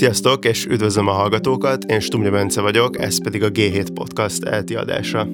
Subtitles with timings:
[0.00, 4.74] Sziasztok, és üdvözlöm a hallgatókat, én Stumja Bence vagyok, ez pedig a G7 Podcast elti
[4.74, 5.28] adása.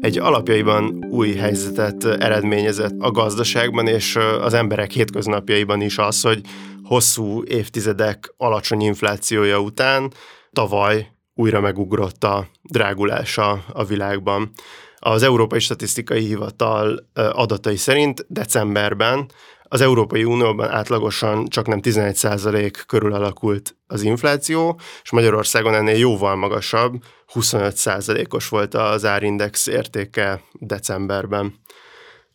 [0.00, 6.40] Egy alapjaiban új helyzetet eredményezett a gazdaságban és az emberek hétköznapjaiban is az, hogy
[6.82, 10.12] hosszú évtizedek alacsony inflációja után
[10.52, 14.50] tavaly újra megugrott a drágulása a világban.
[14.98, 19.26] Az Európai Statisztikai Hivatal adatai szerint decemberben
[19.68, 26.36] az Európai Unióban átlagosan csak nem 11% körül alakult az infláció, és Magyarországon ennél jóval
[26.36, 27.02] magasabb,
[27.34, 31.54] 25%-os volt az árindex értéke decemberben.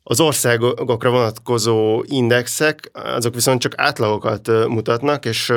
[0.04, 5.54] Az országokra vonatkozó indexek, azok viszont csak átlagokat mutatnak, és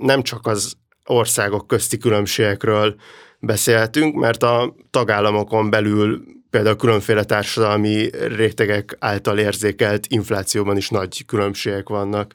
[0.00, 2.94] nem csak az országok közti különbségekről
[3.38, 11.88] beszélhetünk, mert a tagállamokon belül például különféle társadalmi rétegek által érzékelt inflációban is nagy különbségek
[11.88, 12.34] vannak.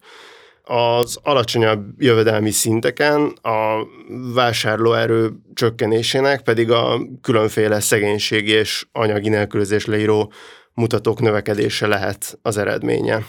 [0.63, 3.87] Az alacsonyabb jövedelmi szinteken a
[4.33, 10.31] vásárlóerő csökkenésének pedig a különféle szegénység és anyagi nélkülözés leíró
[10.73, 13.25] mutatók növekedése lehet az eredménye.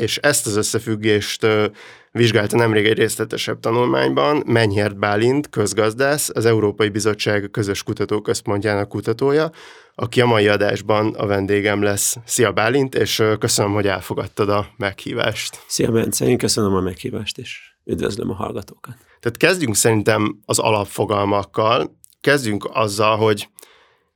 [0.00, 1.46] És ezt az összefüggést
[2.12, 9.50] vizsgálta nemrég egy részletesebb tanulmányban Menyhert Bálint, közgazdász, az Európai Bizottság közös kutatóközpontjának kutatója,
[9.94, 12.16] aki a mai adásban a vendégem lesz.
[12.24, 15.62] Szia Bálint, és köszönöm, hogy elfogadtad a meghívást.
[15.66, 18.94] Szia Bence, én köszönöm a meghívást, és üdvözlöm a hallgatókat.
[19.20, 21.98] Tehát kezdjünk szerintem az alapfogalmakkal.
[22.20, 23.48] Kezdjünk azzal, hogy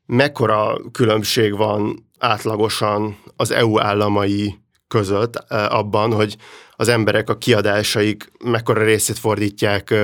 [0.07, 6.37] mekkora különbség van átlagosan az EU államai között abban, hogy
[6.77, 9.95] az emberek a kiadásaik mekkora részét fordítják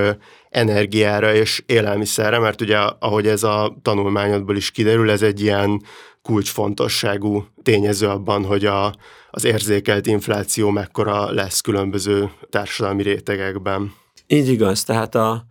[0.48, 5.82] energiára és élelmiszerre, mert ugye ahogy ez a tanulmányodból is kiderül, ez egy ilyen
[6.22, 8.94] kulcsfontosságú tényező abban, hogy a,
[9.30, 13.92] az érzékelt infláció mekkora lesz különböző társadalmi rétegekben.
[14.26, 15.46] Így igaz, tehát a,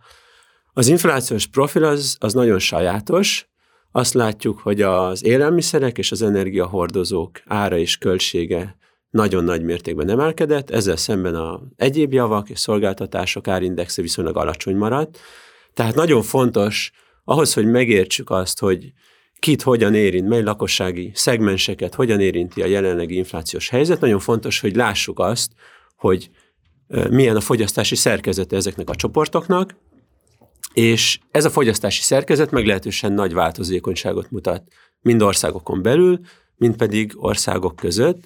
[0.72, 3.48] az inflációs profil az, az nagyon sajátos,
[3.92, 8.78] azt látjuk, hogy az élelmiszerek és az energiahordozók ára és költsége
[9.10, 15.18] nagyon nagy mértékben emelkedett, ezzel szemben a egyéb javak és szolgáltatások árindexe viszonylag alacsony maradt.
[15.74, 16.92] Tehát nagyon fontos
[17.24, 18.92] ahhoz, hogy megértsük azt, hogy
[19.38, 24.76] kit hogyan érint, mely lakossági szegmenseket hogyan érinti a jelenlegi inflációs helyzet, nagyon fontos, hogy
[24.76, 25.52] lássuk azt,
[25.96, 26.30] hogy
[27.10, 29.76] milyen a fogyasztási szerkezete ezeknek a csoportoknak,
[30.72, 34.62] és ez a fogyasztási szerkezet meglehetősen nagy változékonyságot mutat
[35.00, 36.20] mind országokon belül,
[36.56, 38.24] mind pedig országok között.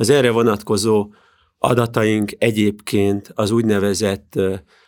[0.00, 1.12] Az erre vonatkozó
[1.58, 4.40] adataink egyébként az úgynevezett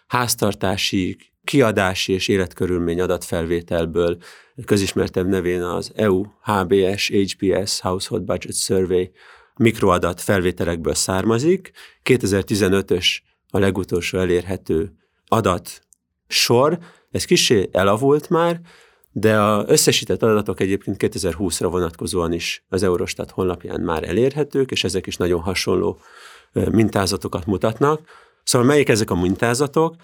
[0.07, 4.19] háztartási, kiadási és életkörülmény adatfelvételből
[4.65, 9.11] közismertebb nevén az EU HBS HBS Household Budget Survey
[9.57, 11.71] mikroadat felvételekből származik.
[12.05, 13.07] 2015-ös
[13.51, 14.93] a legutolsó elérhető
[15.27, 15.81] adat
[16.29, 16.79] sor,
[17.11, 18.61] ez kicsi elavult már,
[19.13, 25.07] de az összesített adatok egyébként 2020-ra vonatkozóan is az Eurostat honlapján már elérhetők, és ezek
[25.07, 25.99] is nagyon hasonló
[26.53, 28.01] mintázatokat mutatnak.
[28.45, 29.95] Szóval melyik ezek a mintázatok?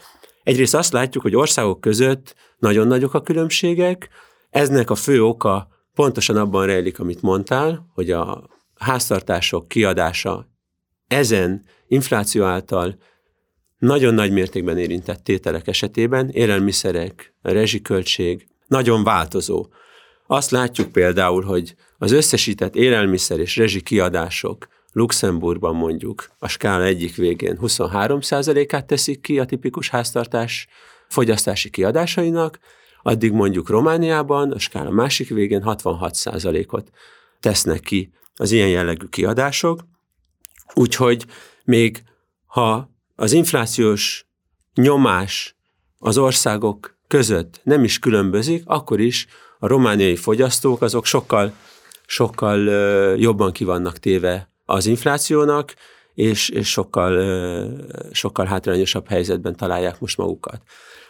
[0.42, 4.08] Egyrészt azt látjuk, hogy országok között nagyon nagyok a különbségek,
[4.50, 10.48] eznek a fő oka pontosan abban rejlik, amit mondtál, hogy a háztartások kiadása
[11.06, 12.98] ezen infláció által
[13.78, 19.66] nagyon nagy mértékben érintett tételek esetében, élelmiszerek, rezsiköltség, nagyon változó.
[20.26, 27.16] Azt látjuk például, hogy az összesített élelmiszer és rezsi kiadások Luxemburgban mondjuk a skála egyik
[27.16, 30.68] végén 23%-át teszik ki a tipikus háztartás
[31.08, 32.58] fogyasztási kiadásainak,
[33.02, 36.90] addig mondjuk Romániában a skála másik végén 66%-ot
[37.40, 39.80] tesznek ki az ilyen jellegű kiadások.
[40.74, 41.26] Úgyhogy
[41.64, 42.02] még
[42.46, 44.26] ha az inflációs
[44.74, 45.56] nyomás
[45.98, 49.26] az országok között nem is különbözik, akkor is
[49.58, 51.52] a romániai fogyasztók azok sokkal,
[52.06, 52.58] sokkal
[53.16, 55.74] jobban kivannak téve az inflációnak,
[56.14, 57.12] és, és sokkal,
[58.12, 60.62] sokkal hátrányosabb helyzetben találják most magukat.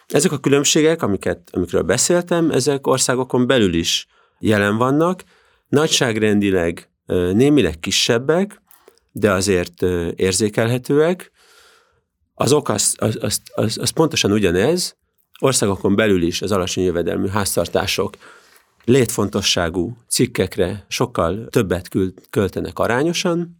[0.06, 4.06] Ezek a különbségek, amiket, amikről beszéltem, ezek országokon belül is
[4.39, 5.23] jelen vannak,
[5.69, 6.91] nagyságrendileg
[7.33, 8.62] némileg kisebbek,
[9.12, 9.83] de azért
[10.15, 11.31] érzékelhetőek.
[12.35, 14.97] Az ok az, az, az, az, az pontosan ugyanez,
[15.38, 18.17] országokon belül is az alacsony jövedelmű háztartások
[18.85, 21.88] létfontosságú cikkekre sokkal többet
[22.31, 23.56] költenek arányosan.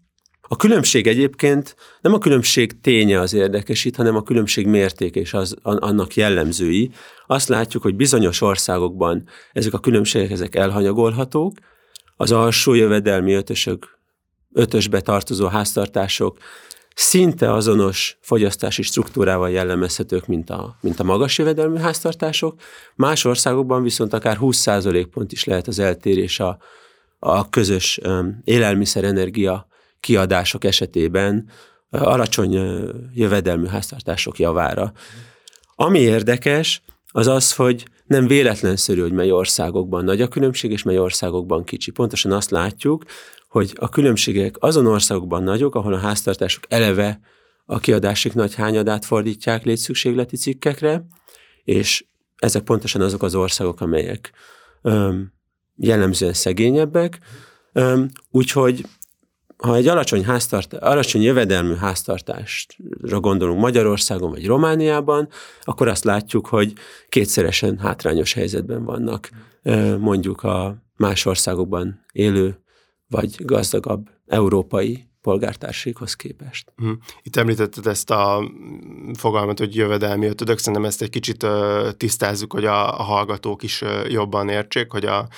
[0.51, 5.35] A különbség egyébként nem a különbség ténye az érdekes itt, hanem a különbség mértéke és
[5.35, 6.91] az, annak jellemzői.
[7.27, 11.57] Azt látjuk, hogy bizonyos országokban ezek a különbségek ezek elhanyagolhatók,
[12.17, 13.99] az alsó jövedelmi ötösök,
[14.53, 16.39] ötösbe tartozó háztartások
[17.01, 22.61] szinte azonos fogyasztási struktúrával jellemezhetők, mint a, mint a magas jövedelmű háztartások.
[22.95, 26.59] Más országokban viszont akár 20% pont is lehet az eltérés a,
[27.19, 28.01] a közös
[28.45, 29.67] élelmiszerenergia
[30.01, 31.49] kiadások esetében
[31.91, 32.53] alacsony
[33.15, 34.93] jövedelmű háztartások javára.
[35.75, 40.99] Ami érdekes, az az, hogy nem véletlenszerű, hogy mely országokban nagy a különbség, és mely
[40.99, 41.91] országokban kicsi.
[41.91, 43.05] Pontosan azt látjuk,
[43.49, 47.21] hogy a különbségek azon országokban nagyok, ahol a háztartások eleve
[47.67, 51.07] a kiadások nagy hányadát fordítják létszükségleti cikkekre,
[51.65, 52.05] és
[52.37, 54.33] ezek pontosan azok az országok, amelyek
[55.77, 57.19] jellemzően szegényebbek,
[58.31, 58.87] úgyhogy
[59.57, 65.29] ha egy alacsony, háztart, alacsony jövedelmű háztartásra gondolunk Magyarországon vagy Romániában,
[65.63, 66.73] akkor azt látjuk, hogy
[67.09, 69.31] kétszeresen hátrányos helyzetben vannak
[69.99, 72.59] mondjuk a más országokban élő
[73.09, 76.73] vagy gazdagabb európai polgártárséghoz képest.
[76.77, 76.93] Mhm.
[77.23, 78.51] Itt említetted ezt a
[79.15, 81.47] fogalmat, hogy jövedelmi ötödök, szerintem ezt egy kicsit
[81.97, 85.29] tisztázzuk, hogy a, a hallgatók is jobban értsék, hogy a,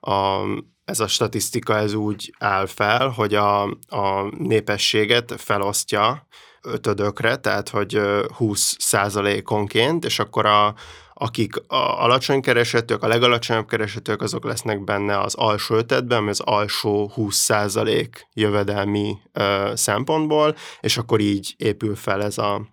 [0.00, 0.44] a
[0.84, 6.26] ez a statisztika ez úgy áll fel, hogy a, a népességet felosztja
[6.62, 8.00] ötödökre, tehát hogy
[8.36, 10.74] 20 százalékonként, és akkor a,
[11.18, 16.40] akik a alacsony keresetők, a legalacsonyabb keresetők, azok lesznek benne az alsó ötetben, ami az
[16.40, 22.68] alsó 20% jövedelmi ö, szempontból, és akkor így épül fel ez a,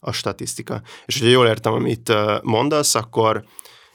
[0.00, 0.82] a statisztika.
[1.06, 2.12] És hogyha jól értem, amit
[2.42, 3.44] mondasz, akkor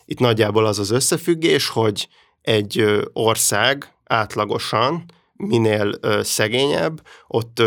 [0.06, 2.07] itt nagyjából az az összefüggés, hogy
[2.42, 7.62] egy ország átlagosan minél szegényebb, ott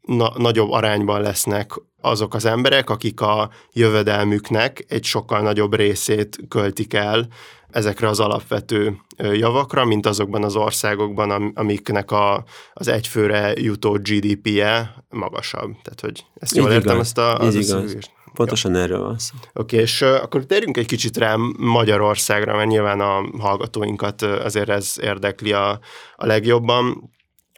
[0.00, 1.72] na- nagyobb arányban lesznek
[2.02, 7.26] azok az emberek, akik a jövedelmüknek egy sokkal nagyobb részét költik el
[7.70, 15.70] ezekre az alapvető javakra, mint azokban az országokban, amiknek a, az egyfőre jutó GDP-je magasabb.
[15.82, 17.06] Tehát, hogy ezt jól Így értem, igaz.
[17.06, 17.96] ezt a, az igaz.
[18.34, 19.34] Pontosan erről van szó.
[19.36, 24.68] Oké, okay, és uh, akkor térjünk egy kicsit rá Magyarországra, mert nyilván a hallgatóinkat azért
[24.68, 25.70] ez érdekli a,
[26.16, 27.10] a legjobban.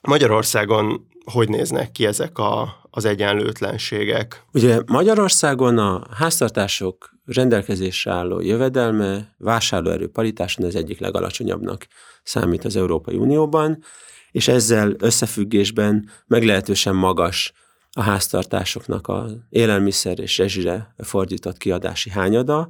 [0.02, 4.44] Magyarországon hogy néznek ki ezek a, az egyenlőtlenségek?
[4.52, 11.86] Ugye Magyarországon a háztartások rendelkezésre álló jövedelme vásárlóerő paritáson az egyik legalacsonyabbnak
[12.22, 13.82] számít az Európai Unióban,
[14.30, 17.52] és ezzel összefüggésben meglehetősen magas
[17.92, 22.68] a háztartásoknak a élelmiszer és rezsire fordított kiadási hányada.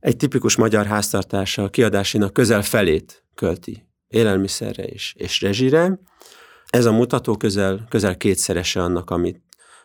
[0.00, 5.98] Egy tipikus magyar háztartása a kiadásinak közel felét költi élelmiszerre és, és rezsire.
[6.70, 9.40] Ez a mutató közel, közel kétszerese annak, amit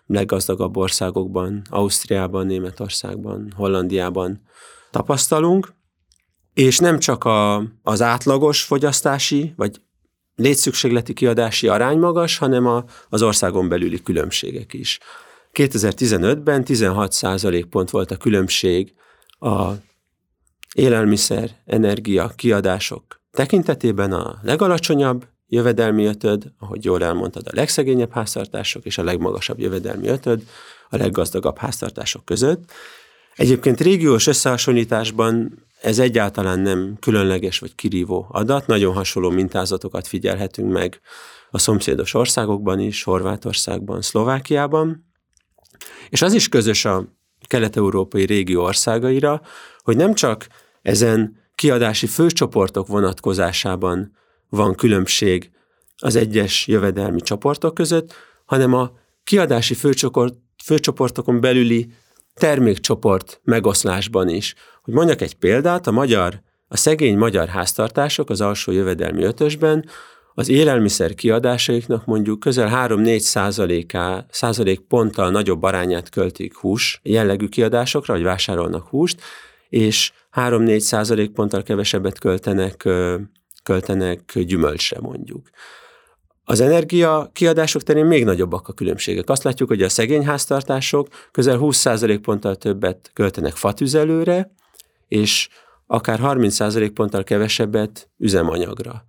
[0.06, 4.42] leggazdagabb országokban, Ausztriában, Németországban, Hollandiában
[4.92, 5.74] tapasztalunk.
[6.54, 9.82] És nem csak a, az átlagos fogyasztási, vagy
[10.36, 15.00] létszükségleti kiadási arány magas, hanem a, az országon belüli különbségek is.
[15.54, 17.16] 2015-ben 16
[17.70, 18.94] pont volt a különbség
[19.40, 19.72] a
[20.74, 28.98] élelmiszer, energia kiadások tekintetében a legalacsonyabb jövedelmi ötöd, ahogy jól elmondtad, a legszegényebb háztartások és
[28.98, 30.44] a legmagasabb jövedelmi ötöd
[30.90, 32.72] a leggazdagabb háztartások között.
[33.36, 41.00] Egyébként régiós összehasonlításban ez egyáltalán nem különleges vagy kirívó adat, nagyon hasonló mintázatokat figyelhetünk meg
[41.50, 45.06] a szomszédos országokban is, Horvátországban, Szlovákiában,
[46.10, 47.06] és az is közös a
[47.48, 49.42] kelet-európai régió országaira,
[49.84, 50.48] hogy nem csak
[50.82, 54.18] ezen kiadási főcsoportok vonatkozásában
[54.56, 55.52] van különbség
[55.98, 58.14] az egyes jövedelmi csoportok között,
[58.46, 58.92] hanem a
[59.24, 61.88] kiadási főcsoport, főcsoportokon belüli
[62.34, 64.56] termékcsoport megoszlásban is.
[64.82, 69.86] Hogy mondjak egy példát, a magyar, a szegény magyar háztartások az alsó jövedelmi ötösben
[70.38, 78.14] az élelmiszer kiadásaiknak mondjuk közel 3-4 százaléká, százalék ponttal nagyobb arányát költik hús jellegű kiadásokra,
[78.14, 79.22] vagy vásárolnak húst,
[79.70, 82.90] és 3-4 százalék ponttal kevesebbet költenek,
[83.66, 85.50] költenek gyümölcsre mondjuk.
[86.44, 89.30] Az energia kiadások terén még nagyobbak a különbségek.
[89.30, 94.52] Azt látjuk, hogy a szegény háztartások közel 20% ponttal többet költenek fatüzelőre,
[95.08, 95.50] és
[95.88, 99.06] akár 30% ponttal kevesebbet üzemanyagra.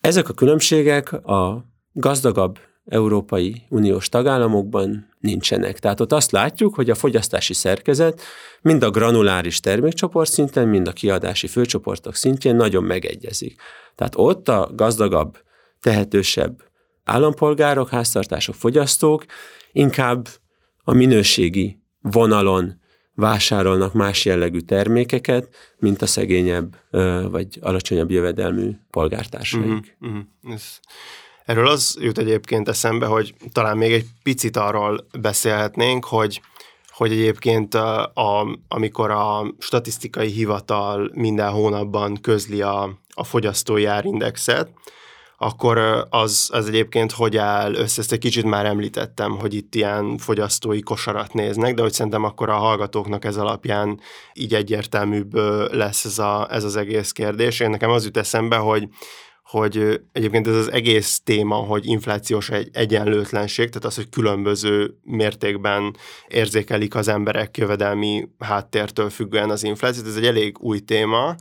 [0.00, 5.78] Ezek a különbségek a gazdagabb Európai Uniós tagállamokban nincsenek.
[5.78, 8.22] Tehát ott azt látjuk, hogy a fogyasztási szerkezet
[8.60, 13.60] mind a granuláris termékcsoport szinten, mind a kiadási főcsoportok szintjén nagyon megegyezik.
[13.94, 15.38] Tehát ott a gazdagabb
[15.80, 16.62] tehetősebb
[17.04, 19.24] állampolgárok, háztartások, fogyasztók
[19.72, 20.28] inkább
[20.84, 22.80] a minőségi vonalon
[23.14, 26.76] vásárolnak más jellegű termékeket, mint a szegényebb
[27.30, 29.96] vagy alacsonyabb jövedelmű polgártársaik.
[30.00, 30.60] Uh-huh, uh-huh.
[31.46, 36.40] Erről az jut egyébként eszembe, hogy talán még egy picit arról beszélhetnénk, hogy
[36.88, 44.70] hogy egyébként a, a, amikor a statisztikai hivatal minden hónapban közli a, a fogyasztói árindexet,
[45.38, 50.18] akkor az, az egyébként hogy áll össze, ezt egy kicsit már említettem, hogy itt ilyen
[50.18, 54.00] fogyasztói kosarat néznek, de hogy szerintem akkor a hallgatóknak ez alapján
[54.34, 55.34] így egyértelműbb
[55.72, 57.60] lesz ez, a, ez az egész kérdés.
[57.60, 58.88] Én nekem az jut eszembe, hogy
[59.46, 65.96] hogy egyébként ez az egész téma, hogy inflációs egy egyenlőtlenség, tehát az, hogy különböző mértékben
[66.28, 71.34] érzékelik az emberek jövedelmi háttértől függően az inflációt, ez egy elég új téma,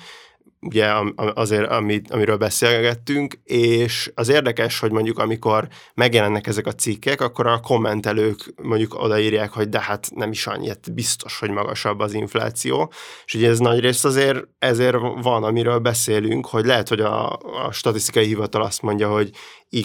[0.65, 7.21] ugye azért, amit, amiről beszélgettünk, és az érdekes, hogy mondjuk amikor megjelennek ezek a cikkek,
[7.21, 12.13] akkor a kommentelők mondjuk odaírják, hogy de hát nem is annyit biztos, hogy magasabb az
[12.13, 12.91] infláció,
[13.25, 17.33] és ugye ez nagy rész azért ezért van, amiről beszélünk, hogy lehet, hogy a,
[17.65, 19.29] a statisztikai hivatal azt mondja, hogy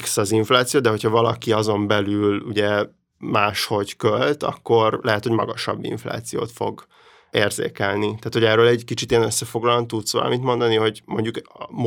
[0.02, 2.84] X az infláció, de hogyha valaki azon belül ugye
[3.18, 6.87] máshogy költ, akkor lehet, hogy magasabb inflációt fog
[7.30, 8.06] érzékelni.
[8.06, 11.37] Tehát, hogy erről egy kicsit ilyen összefoglalóan tudsz valamit mondani, hogy mondjuk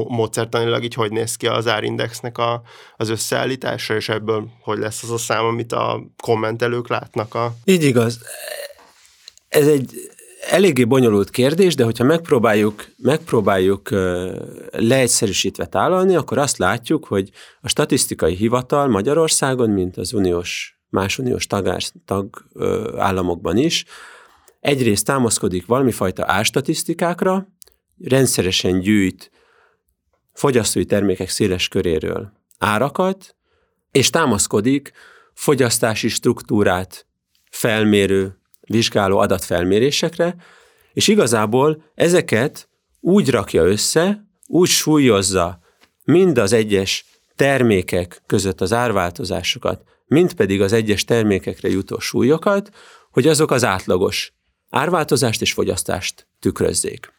[0.07, 2.62] módszertanilag így hogy néz ki az árindexnek a,
[2.97, 7.55] az összeállítása, és ebből hogy lesz az a szám, amit a kommentelők látnak a...
[7.65, 8.19] Így igaz.
[9.47, 9.91] Ez egy
[10.50, 13.89] eléggé bonyolult kérdés, de hogyha megpróbáljuk, megpróbáljuk
[14.71, 17.29] leegyszerűsítve tálalni, akkor azt látjuk, hogy
[17.62, 22.45] a statisztikai hivatal Magyarországon, mint az uniós, más uniós tagás, tag
[22.97, 23.85] államokban is,
[24.63, 27.48] egyrészt támaszkodik valamifajta árstatisztikákra,
[28.03, 29.32] rendszeresen gyűjt
[30.34, 33.36] fogyasztói termékek széles köréről árakat,
[33.91, 34.91] és támaszkodik
[35.34, 37.08] fogyasztási struktúrát
[37.50, 40.36] felmérő, vizsgáló adatfelmérésekre,
[40.93, 45.60] és igazából ezeket úgy rakja össze, úgy súlyozza
[46.03, 47.05] mind az egyes
[47.36, 52.70] termékek között az árváltozásokat, mind pedig az egyes termékekre jutó súlyokat,
[53.12, 54.34] hogy azok az átlagos
[54.73, 57.13] árváltozást és fogyasztást tükrözzék.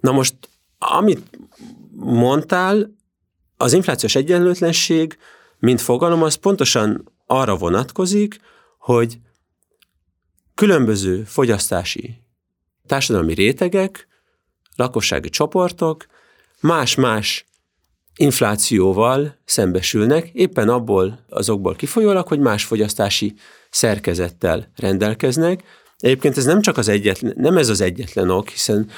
[0.00, 0.34] Na most,
[0.78, 1.38] amit
[1.96, 2.94] mondtál,
[3.56, 5.18] az inflációs egyenlőtlenség,
[5.58, 8.40] mint fogalom, az pontosan arra vonatkozik,
[8.78, 9.18] hogy
[10.54, 12.22] különböző fogyasztási
[12.86, 14.08] társadalmi rétegek,
[14.76, 16.06] lakossági csoportok
[16.60, 17.44] más-más
[18.16, 23.34] inflációval szembesülnek, éppen abból azokból kifolyólag, hogy más fogyasztási
[23.70, 25.62] szerkezettel rendelkeznek,
[26.04, 28.90] Egyébként ez nem csak az egyetlen, nem ez az egyetlen ok, hiszen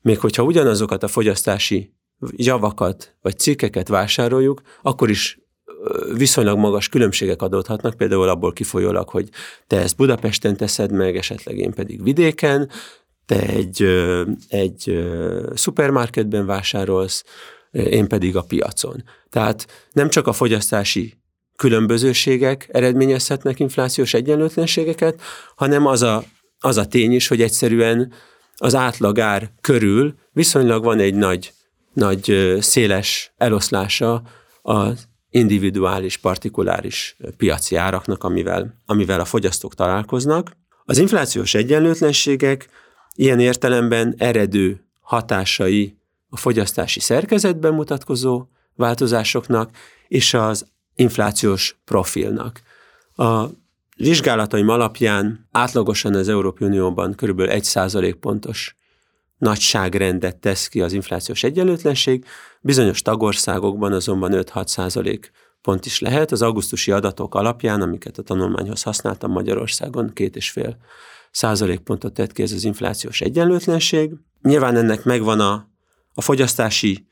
[0.00, 1.92] még hogyha ugyanazokat a fogyasztási
[2.30, 5.38] javakat vagy cikkeket vásároljuk, akkor is
[6.14, 9.28] viszonylag magas különbségek adódhatnak, például abból kifolyólag, hogy
[9.66, 12.70] te ezt Budapesten teszed meg, esetleg én pedig vidéken,
[13.26, 13.82] te egy,
[14.48, 15.06] egy
[15.54, 17.24] szupermarketben vásárolsz,
[17.70, 19.04] én pedig a piacon.
[19.30, 21.14] Tehát nem csak a fogyasztási
[21.56, 25.20] különbözőségek eredményezhetnek inflációs egyenlőtlenségeket,
[25.54, 26.24] hanem az a
[26.60, 28.12] az a tény is, hogy egyszerűen
[28.56, 31.52] az átlagár körül viszonylag van egy nagy,
[31.92, 34.22] nagy széles eloszlása
[34.62, 40.56] az individuális, partikuláris piaci áraknak, amivel, amivel a fogyasztók találkoznak.
[40.84, 42.68] Az inflációs egyenlőtlenségek
[43.14, 45.98] ilyen értelemben eredő hatásai
[46.28, 49.70] a fogyasztási szerkezetben mutatkozó változásoknak
[50.08, 52.60] és az inflációs profilnak.
[53.14, 53.46] A
[53.96, 57.40] vizsgálataim alapján átlagosan az Európai Unióban kb.
[57.40, 58.74] 1% pontos
[59.38, 62.24] nagyságrendet tesz ki az inflációs egyenlőtlenség,
[62.60, 65.30] bizonyos tagországokban azonban 5-6 százalék
[65.62, 66.32] pont is lehet.
[66.32, 70.76] Az augusztusi adatok alapján, amiket a tanulmányhoz használtam Magyarországon, két és fél
[71.30, 74.12] százalékpontot tett ki ez az inflációs egyenlőtlenség.
[74.42, 75.68] Nyilván ennek megvan a,
[76.14, 77.06] a fogyasztási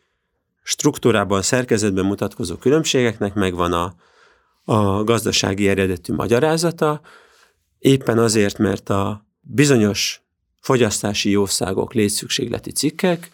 [0.63, 3.95] struktúrában, szerkezetben mutatkozó különbségeknek, megvan a,
[4.65, 7.01] a gazdasági eredetű magyarázata,
[7.79, 10.23] éppen azért, mert a bizonyos
[10.61, 13.31] fogyasztási jószágok, létszükségleti cikkek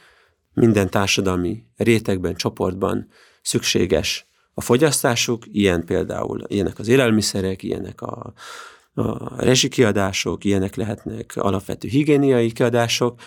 [0.55, 3.09] minden társadalmi rétegben, csoportban
[3.43, 8.33] szükséges a fogyasztásuk, ilyen például, ilyenek az élelmiszerek, ilyenek a,
[8.95, 13.21] a rezsikiadások, ilyenek lehetnek alapvető higiéniai kiadások,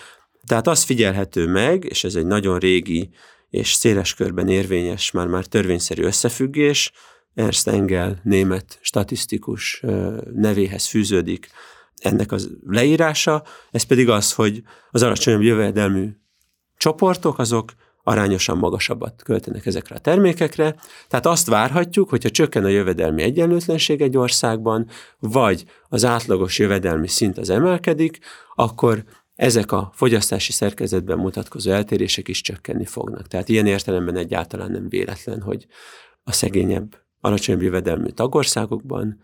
[0.47, 3.09] tehát az figyelhető meg, és ez egy nagyon régi
[3.49, 6.91] és széles körben érvényes, már-már törvényszerű összefüggés,
[7.33, 9.83] Ernst Engel, német statisztikus
[10.33, 11.49] nevéhez fűződik
[11.95, 16.09] ennek az leírása, ez pedig az, hogy az alacsonyabb jövedelmű
[16.77, 17.71] csoportok azok
[18.03, 20.75] arányosan magasabbat költenek ezekre a termékekre.
[21.07, 24.87] Tehát azt várhatjuk, hogyha csökken a jövedelmi egyenlőtlenség egy országban,
[25.19, 28.19] vagy az átlagos jövedelmi szint az emelkedik,
[28.55, 29.03] akkor
[29.35, 33.27] ezek a fogyasztási szerkezetben mutatkozó eltérések is csökkenni fognak.
[33.27, 35.67] Tehát ilyen értelemben egyáltalán nem véletlen, hogy
[36.23, 39.19] a szegényebb alacsonyabb jövedelmű tagországokban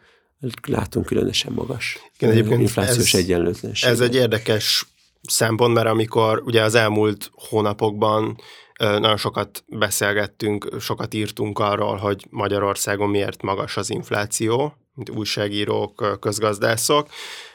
[0.68, 3.90] látunk különösen magas Igen, egyébként inflációs ez, egyenlőtlenség.
[3.90, 4.86] Ez egy érdekes
[5.22, 8.38] szempont, mert amikor ugye az elmúlt hónapokban
[8.78, 17.08] nagyon sokat beszélgettünk, sokat írtunk arról, hogy Magyarországon miért magas az infláció, mint újságírók, közgazdászok,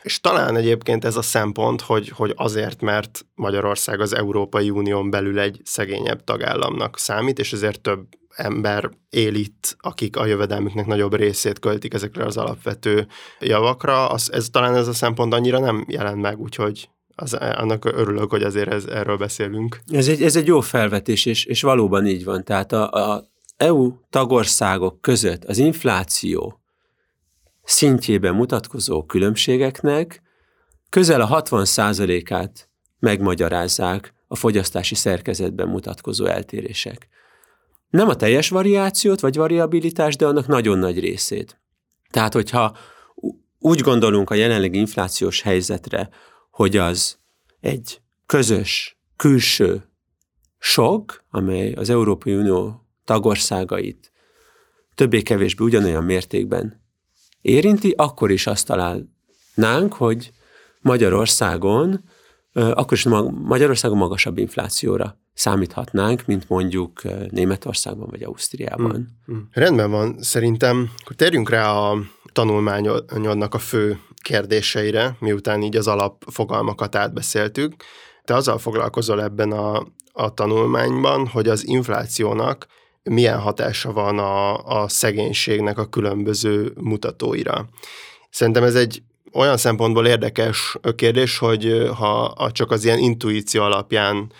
[0.02, 5.38] és talán egyébként ez a szempont, hogy, hogy azért, mert Magyarország az Európai Unión belül
[5.38, 11.58] egy szegényebb tagállamnak számít, és ezért több ember él itt, akik a jövedelmüknek nagyobb részét
[11.58, 13.06] költik ezekre az alapvető
[13.40, 18.30] javakra, az, ez talán ez a szempont annyira nem jelent meg, úgyhogy az, annak örülök,
[18.30, 19.80] hogy azért ez, erről beszélünk.
[19.86, 22.44] Ez egy, ez egy jó felvetés, és, és valóban így van.
[22.44, 26.63] Tehát a, a EU tagországok között az infláció
[27.64, 30.22] szintjében mutatkozó különbségeknek
[30.88, 32.68] közel a 60%-át
[32.98, 37.08] megmagyarázzák a fogyasztási szerkezetben mutatkozó eltérések.
[37.88, 41.60] Nem a teljes variációt vagy variabilitást, de annak nagyon nagy részét.
[42.10, 42.76] Tehát, hogyha
[43.58, 46.08] úgy gondolunk a jelenlegi inflációs helyzetre,
[46.50, 47.18] hogy az
[47.60, 49.88] egy közös, külső
[50.58, 54.12] sok, amely az Európai Unió tagországait
[54.94, 56.83] többé-kevésbé ugyanolyan mértékben
[57.44, 60.32] érinti, akkor is azt találnánk, hogy
[60.80, 62.04] Magyarországon,
[62.52, 69.14] akkor is Magyarországon magasabb inflációra számíthatnánk, mint mondjuk Németországban vagy Ausztriában.
[69.30, 69.40] Mm, mm.
[69.52, 71.98] Rendben van, szerintem akkor térjünk rá a
[72.32, 77.74] tanulmányodnak a fő kérdéseire, miután így az alapfogalmakat átbeszéltük.
[78.24, 82.66] Te azzal foglalkozol ebben a, a tanulmányban, hogy az inflációnak
[83.10, 87.68] milyen hatása van a, a szegénységnek a különböző mutatóira.
[88.30, 94.32] Szerintem ez egy olyan szempontból érdekes kérdés, hogy ha csak az ilyen intuíció alapján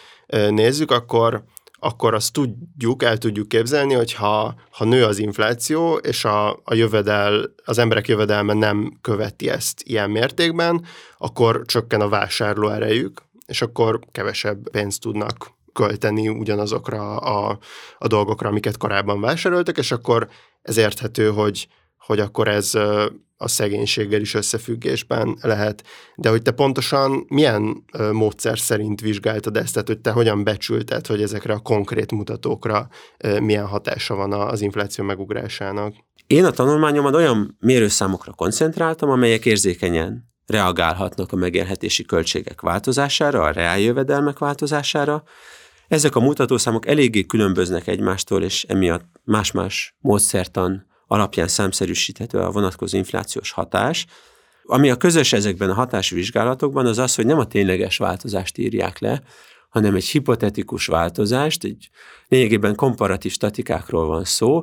[0.51, 1.45] nézzük, akkor
[1.85, 6.75] akkor azt tudjuk, el tudjuk képzelni, hogy ha, ha nő az infláció, és a, a
[6.75, 10.85] jövedel, az emberek jövedelme nem követi ezt ilyen mértékben,
[11.19, 17.59] akkor csökken a vásárló erejük, és akkor kevesebb pénzt tudnak költeni ugyanazokra a,
[17.99, 20.29] a dolgokra, amiket korábban vásároltak, és akkor
[20.63, 22.75] ez érthető, hogy, hogy akkor ez
[23.37, 25.85] a szegénységgel is összefüggésben lehet.
[26.17, 31.23] De hogy te pontosan milyen módszer szerint vizsgáltad ezt, tehát hogy te hogyan becsülted, hogy
[31.23, 32.89] ezekre a konkrét mutatókra
[33.41, 35.95] milyen hatása van az infláció megugrásának?
[36.27, 44.39] Én a tanulmányomban olyan mérőszámokra koncentráltam, amelyek érzékenyen reagálhatnak a megélhetési költségek változására, a reáljövedelmek
[44.39, 45.23] változására.
[45.95, 53.51] Ezek a mutatószámok eléggé különböznek egymástól, és emiatt más-más módszertan alapján számszerűsíthető a vonatkozó inflációs
[53.51, 54.07] hatás.
[54.63, 59.23] Ami a közös ezekben a hatásvizsgálatokban az az, hogy nem a tényleges változást írják le,
[59.69, 61.91] hanem egy hipotetikus változást, egy
[62.29, 64.63] lényegében komparatív statikákról van szó.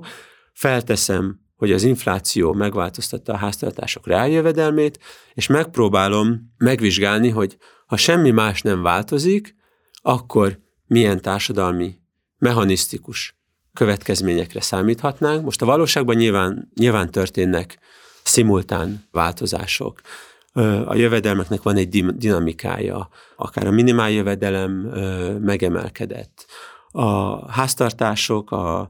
[0.54, 5.00] Felteszem, hogy az infláció megváltoztatta a háztartások reáljövedelmét,
[5.34, 9.56] és megpróbálom megvizsgálni, hogy ha semmi más nem változik,
[10.02, 10.60] akkor
[10.92, 11.96] milyen társadalmi,
[12.38, 13.36] mechanisztikus
[13.74, 15.44] következményekre számíthatnánk.
[15.44, 17.78] Most a valóságban nyilván, nyilván történnek
[18.24, 20.02] szimultán változások.
[20.86, 24.72] A jövedelmeknek van egy dinamikája, akár a minimál jövedelem
[25.42, 26.46] megemelkedett.
[26.92, 28.90] A háztartások a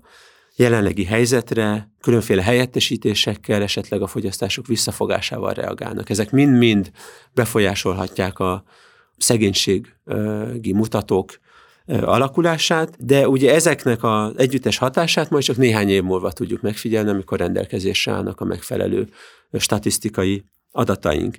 [0.56, 6.10] jelenlegi helyzetre különféle helyettesítésekkel, esetleg a fogyasztások visszafogásával reagálnak.
[6.10, 6.92] Ezek mind-mind
[7.34, 8.64] befolyásolhatják a
[9.18, 11.40] szegénységi mutatók
[11.86, 17.40] alakulását, de ugye ezeknek az együttes hatását majd csak néhány év múlva tudjuk megfigyelni, amikor
[17.40, 19.10] rendelkezésre állnak a megfelelő
[19.58, 21.38] statisztikai adataink.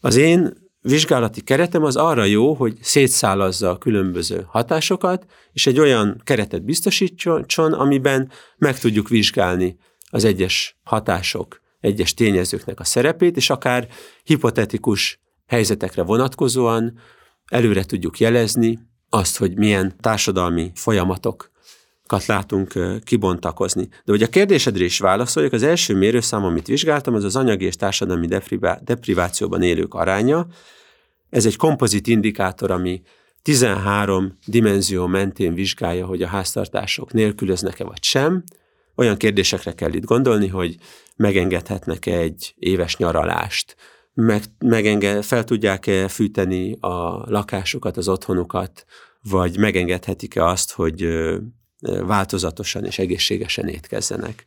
[0.00, 6.20] Az én vizsgálati keretem az arra jó, hogy szétszálazza a különböző hatásokat, és egy olyan
[6.24, 9.76] keretet biztosítson, amiben meg tudjuk vizsgálni
[10.10, 13.88] az egyes hatások, egyes tényezőknek a szerepét, és akár
[14.22, 16.98] hipotetikus helyzetekre vonatkozóan
[17.46, 18.78] előre tudjuk jelezni,
[19.14, 21.50] azt, hogy milyen társadalmi folyamatok
[22.26, 22.72] látunk
[23.04, 23.88] kibontakozni.
[23.88, 27.76] De hogy a kérdésedre is válaszoljak, az első mérőszám, amit vizsgáltam, az az anyagi és
[27.76, 28.26] társadalmi
[28.80, 30.46] deprivációban élők aránya.
[31.30, 33.02] Ez egy kompozit indikátor, ami
[33.42, 38.44] 13 dimenzió mentén vizsgálja, hogy a háztartások nélkülöznek-e vagy sem.
[38.94, 40.76] Olyan kérdésekre kell itt gondolni, hogy
[41.16, 43.76] megengedhetnek-e egy éves nyaralást,
[44.14, 48.84] meg, megenge, fel tudják-e fűteni a lakásukat, az otthonukat,
[49.22, 51.08] vagy megengedhetik-e azt, hogy
[52.06, 54.46] változatosan és egészségesen étkezzenek.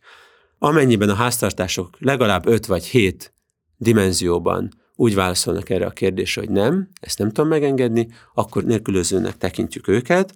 [0.60, 3.34] Amennyiben a háztartások legalább 5 vagy 7
[3.78, 9.88] dimenzióban úgy válaszolnak erre a kérdésre, hogy nem, ezt nem tudom megengedni, akkor nélkülözőnek tekintjük
[9.88, 10.34] őket,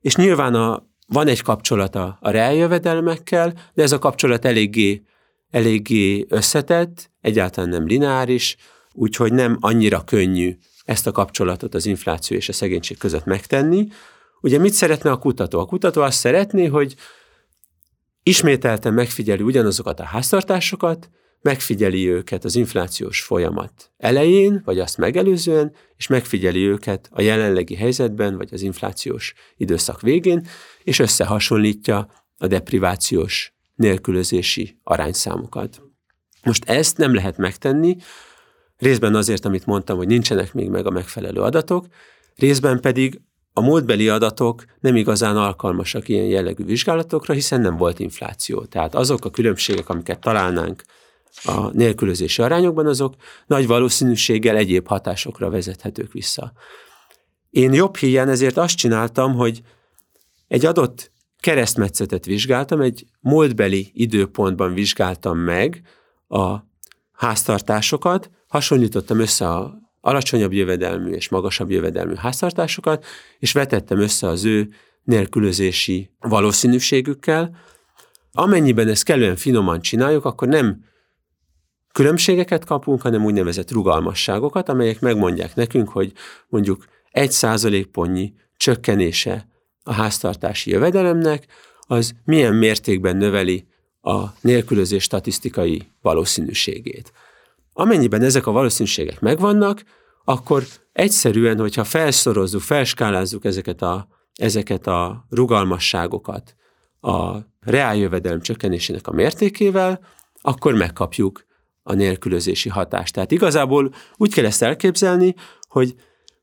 [0.00, 5.02] és nyilván a van egy kapcsolata a reáljövedelmekkel, de ez a kapcsolat eléggé,
[5.54, 8.56] eléggé összetett, egyáltalán nem lineáris,
[8.92, 13.88] úgyhogy nem annyira könnyű ezt a kapcsolatot az infláció és a szegénység között megtenni.
[14.40, 15.58] Ugye mit szeretne a kutató?
[15.60, 16.94] A kutató azt szeretné, hogy
[18.22, 26.06] ismételten megfigyeli ugyanazokat a háztartásokat, megfigyeli őket az inflációs folyamat elején, vagy azt megelőzően, és
[26.06, 30.46] megfigyeli őket a jelenlegi helyzetben, vagy az inflációs időszak végén,
[30.84, 35.82] és összehasonlítja a deprivációs nélkülözési arányszámokat.
[36.42, 37.96] Most ezt nem lehet megtenni,
[38.76, 41.86] részben azért, amit mondtam, hogy nincsenek még meg a megfelelő adatok,
[42.36, 43.20] részben pedig
[43.52, 48.64] a múltbeli adatok nem igazán alkalmasak ilyen jellegű vizsgálatokra, hiszen nem volt infláció.
[48.64, 50.84] Tehát azok a különbségek, amiket találnánk
[51.44, 53.14] a nélkülözési arányokban, azok
[53.46, 56.52] nagy valószínűséggel egyéb hatásokra vezethetők vissza.
[57.50, 59.62] Én jobb híján ezért azt csináltam, hogy
[60.48, 61.12] egy adott
[61.44, 65.82] keresztmetszetet vizsgáltam, egy múltbeli időpontban vizsgáltam meg
[66.28, 66.56] a
[67.12, 73.04] háztartásokat, hasonlítottam össze a alacsonyabb jövedelmű és magasabb jövedelmű háztartásokat,
[73.38, 74.68] és vetettem össze az ő
[75.02, 77.56] nélkülözési valószínűségükkel.
[78.32, 80.84] Amennyiben ezt kellően finoman csináljuk, akkor nem
[81.92, 86.12] különbségeket kapunk, hanem úgynevezett rugalmasságokat, amelyek megmondják nekünk, hogy
[86.48, 89.52] mondjuk egy százalékpontnyi csökkenése
[89.84, 91.46] a háztartási jövedelemnek,
[91.80, 93.66] az milyen mértékben növeli
[94.00, 97.12] a nélkülözés statisztikai valószínűségét.
[97.72, 99.82] Amennyiben ezek a valószínűségek megvannak,
[100.24, 106.54] akkor egyszerűen, hogyha felszorozzuk, felskálázzuk ezeket a, ezeket a rugalmasságokat
[107.00, 110.00] a reáljövedelem csökkenésének a mértékével,
[110.40, 111.46] akkor megkapjuk
[111.82, 113.14] a nélkülözési hatást.
[113.14, 115.34] Tehát igazából úgy kell ezt elképzelni,
[115.68, 115.94] hogy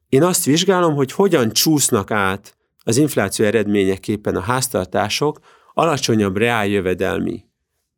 [0.10, 5.39] én azt vizsgálom, hogy hogyan csúsznak át az infláció eredményeképpen a háztartások
[5.74, 7.46] alacsonyabb reáljövedelmi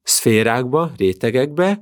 [0.04, 1.82] szférákba, rétegekbe,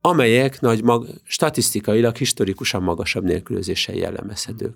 [0.00, 4.74] amelyek nagy mag, statisztikailag historikusan magasabb nélkülözéssel jellemezhetők.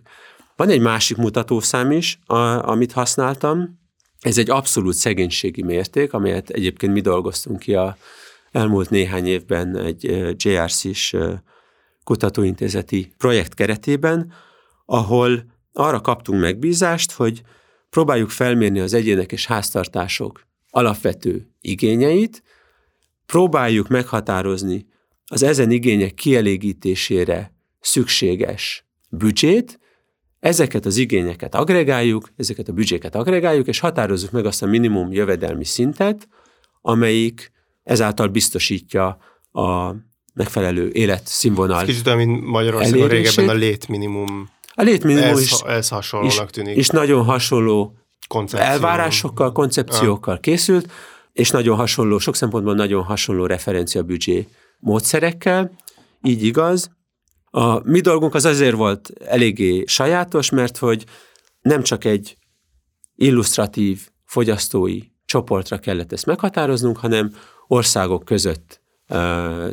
[0.56, 2.34] Van egy másik mutatószám is, a,
[2.68, 3.80] amit használtam,
[4.20, 7.96] ez egy abszolút szegénységi mérték, amelyet egyébként mi dolgoztunk ki a
[8.50, 10.04] elmúlt néhány évben egy
[10.36, 11.16] JRC-s
[12.04, 14.32] kutatóintézeti projekt keretében,
[14.86, 17.42] ahol arra kaptunk megbízást, hogy
[17.92, 22.42] próbáljuk felmérni az egyének és háztartások alapvető igényeit,
[23.26, 24.86] próbáljuk meghatározni
[25.26, 29.80] az ezen igények kielégítésére szükséges büdzsét,
[30.40, 35.64] ezeket az igényeket agregáljuk, ezeket a büdzséket agregáljuk, és határozzuk meg azt a minimum jövedelmi
[35.64, 36.28] szintet,
[36.80, 37.52] amelyik
[37.82, 39.18] ezáltal biztosítja
[39.52, 39.94] a
[40.34, 41.80] megfelelő életszínvonal.
[41.80, 44.48] Ez kicsit, mint Magyarországon régebben a létminimum.
[44.74, 46.76] A létminimum ez, is, ez hasonlónak tűnik.
[46.76, 47.94] És nagyon hasonló
[48.28, 48.66] Koncepció.
[48.66, 50.92] elvárásokkal, koncepciókkal készült,
[51.32, 55.70] és nagyon hasonló, sok szempontból nagyon hasonló referencia büdzsé módszerekkel,
[56.22, 56.90] így igaz.
[57.50, 61.04] A mi dolgunk az azért volt eléggé sajátos, mert hogy
[61.60, 62.36] nem csak egy
[63.16, 67.34] illusztratív fogyasztói csoportra kellett ezt meghatároznunk, hanem
[67.66, 68.81] országok között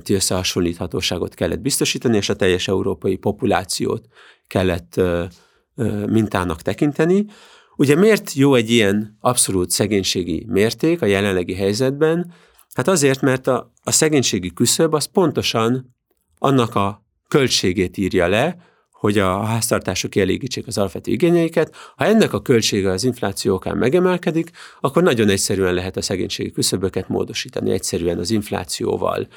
[0.01, 4.05] ti összehasonlíthatóságot kellett biztosítani, és a teljes európai populációt
[4.47, 5.01] kellett
[6.05, 7.25] mintának tekinteni.
[7.75, 12.33] Ugye miért jó egy ilyen abszolút szegénységi mérték a jelenlegi helyzetben?
[12.73, 15.95] Hát azért, mert a, a szegénységi küszöb az pontosan
[16.37, 18.57] annak a költségét írja le,
[18.99, 21.75] hogy a háztartások kielégítsék az alapvető igényeiket.
[21.95, 27.07] Ha ennek a költsége az infláció okán megemelkedik, akkor nagyon egyszerűen lehet a szegénységi küszöböket
[27.07, 29.27] módosítani, egyszerűen az inflációval,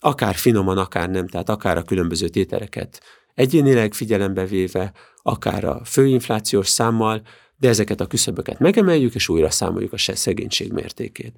[0.00, 3.00] akár finoman, akár nem, tehát akár a különböző tételeket
[3.34, 7.22] egyénileg figyelembe véve, akár a főinflációs számmal,
[7.56, 11.34] de ezeket a küszöböket megemeljük, és újra számoljuk a szegénység mértékét.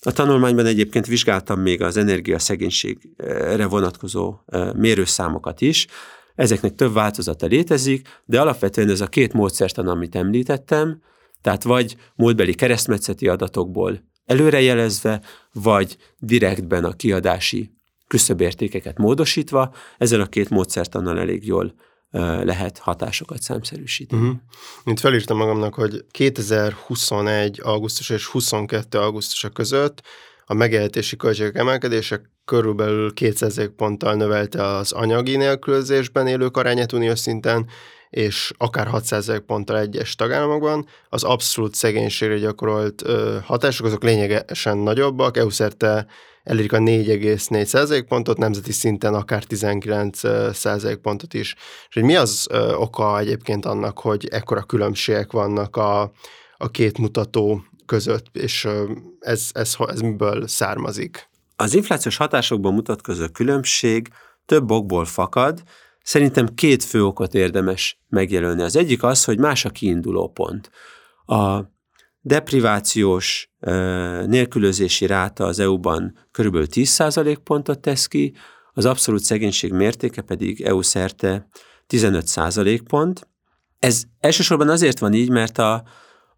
[0.00, 4.34] A tanulmányban egyébként vizsgáltam még az energiaszegénységre vonatkozó
[4.74, 5.86] mérőszámokat is,
[6.38, 11.02] Ezeknek több változata létezik, de alapvetően ez a két módszertan, amit említettem,
[11.40, 15.22] tehát vagy múltbeli keresztmetszeti adatokból előrejelezve,
[15.52, 17.72] vagy direktben a kiadási
[18.06, 21.74] küszöbértékeket módosítva, ezzel a két módszertannal elég jól
[22.42, 24.22] lehet hatásokat számszerűsíteni.
[24.22, 24.36] Uh-huh.
[24.84, 27.60] Mint felírtam magamnak, hogy 2021.
[27.62, 28.98] augusztus és 22.
[28.98, 30.02] augusztusa között
[30.50, 37.66] a megélhetési költségek emelkedése körülbelül 200 ponttal növelte az anyagi nélkülözésben élők arányát uniós szinten,
[38.10, 40.86] és akár 600 ponttal egyes tagállamokban.
[41.08, 46.06] Az abszolút szegénységre gyakorolt ö, hatások azok lényegesen nagyobbak, EU szerte
[46.42, 50.20] elérik a 4,4 pontot, nemzeti szinten akár 19
[51.02, 51.54] pontot is.
[51.88, 56.12] És hogy mi az ö, oka egyébként annak, hogy ekkora különbségek vannak a,
[56.56, 58.68] a két mutató között, és
[59.20, 61.28] ez, ez, ez miből származik?
[61.56, 64.08] Az inflációs hatásokban mutatkozó különbség
[64.46, 65.62] több okból fakad,
[66.08, 68.62] Szerintem két fő okot érdemes megjelölni.
[68.62, 70.70] Az egyik az, hogy más a kiinduló pont.
[71.26, 71.60] A
[72.20, 73.50] deprivációs
[74.26, 76.56] nélkülözési ráta az EU-ban kb.
[76.56, 78.34] 10% pontot tesz ki,
[78.72, 81.48] az abszolút szegénység mértéke pedig EU szerte
[81.88, 83.28] 15% pont.
[83.78, 85.82] Ez elsősorban azért van így, mert a,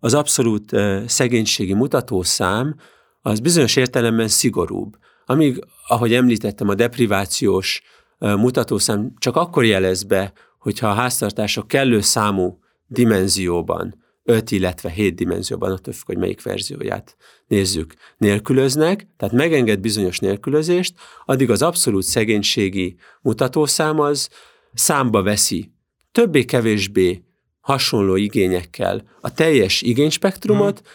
[0.01, 0.73] az abszolút
[1.07, 2.77] szegénységi mutatószám
[3.21, 4.97] az bizonyos értelemben szigorúbb.
[5.27, 7.83] Amíg, ahogy említettem, a deprivációs
[8.19, 15.73] mutatószám csak akkor jelez be, hogyha a háztartások kellő számú dimenzióban, 5, illetve 7 dimenzióban,
[15.73, 22.97] attól függ, hogy melyik verzióját nézzük, nélkülöznek, tehát megenged bizonyos nélkülözést, addig az abszolút szegénységi
[23.21, 24.29] mutatószám az
[24.75, 25.73] számba veszi
[26.13, 27.23] többé-kevésbé
[27.61, 30.90] hasonló igényekkel a teljes igényspektrumot, mm.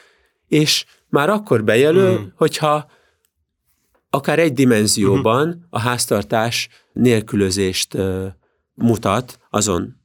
[0.47, 2.23] és már akkor bejelöl, mm.
[2.35, 2.89] hogyha
[4.09, 5.63] akár egy dimenzióban uh-huh.
[5.69, 8.25] a háztartás nélkülözést uh,
[8.73, 9.95] mutat, azon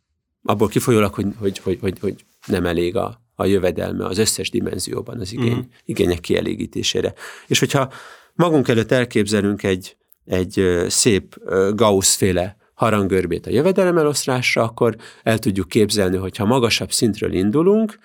[0.43, 5.21] abból kifolyólag, hogy, hogy, hogy, hogy, hogy nem elég a, a jövedelme az összes dimenzióban
[5.21, 5.67] az igény, uh-huh.
[5.85, 7.15] igények kielégítésére.
[7.47, 7.93] És hogyha
[8.35, 11.37] magunk előtt elképzelünk egy, egy szép
[11.75, 17.99] Gauss-féle harangörbét a jövedelem eloszlásra, akkor el tudjuk képzelni, hogy ha magasabb szintről indulunk,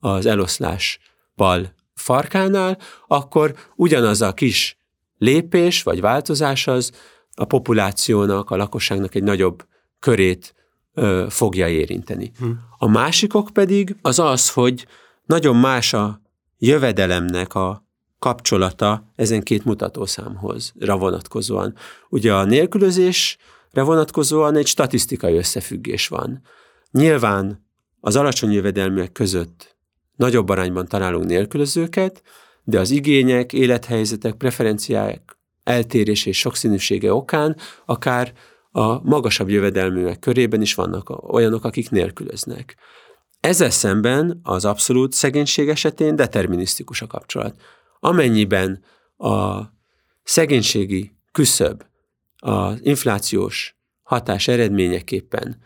[0.00, 0.98] az eloszlás
[1.36, 4.78] bal farkánál, akkor ugyanaz a kis
[5.18, 6.92] lépés vagy változás az
[7.34, 9.66] a populációnak, a lakosságnak egy nagyobb
[10.00, 10.54] körét
[10.94, 12.32] ö, fogja érinteni.
[12.38, 12.50] Hm.
[12.78, 14.86] A másikok pedig az az, hogy
[15.26, 16.20] nagyon más a
[16.58, 17.84] jövedelemnek a
[18.18, 21.74] kapcsolata ezen két mutatószámhoz vonatkozóan.
[22.08, 26.42] Ugye a nélkülözésre vonatkozóan egy statisztikai összefüggés van.
[26.90, 27.66] Nyilván
[28.00, 29.76] az alacsony jövedelműek között
[30.16, 32.22] nagyobb arányban találunk nélkülözőket,
[32.64, 37.56] de az igények, élethelyzetek, preferenciák eltérés és sokszínűsége okán
[37.86, 38.32] akár
[38.70, 42.76] a magasabb jövedelműek körében is vannak olyanok, akik nélkülöznek.
[43.40, 47.60] Ezzel szemben az abszolút szegénység esetén determinisztikus a kapcsolat.
[48.00, 48.84] Amennyiben
[49.16, 49.60] a
[50.22, 51.82] szegénységi küszöb
[52.40, 55.56] az inflációs hatás eredményeképpen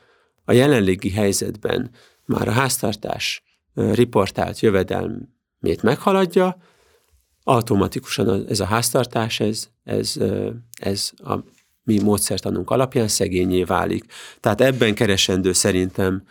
[0.44, 1.90] a jelenlegi helyzetben
[2.24, 3.42] már a háztartás
[3.74, 6.56] riportált jövedelmét meghaladja,
[7.42, 10.16] automatikusan ez a háztartás, ez, ez,
[10.72, 11.38] ez a
[11.82, 14.04] mi módszertanunk alapján szegényé válik.
[14.40, 16.22] Tehát ebben keresendő szerintem,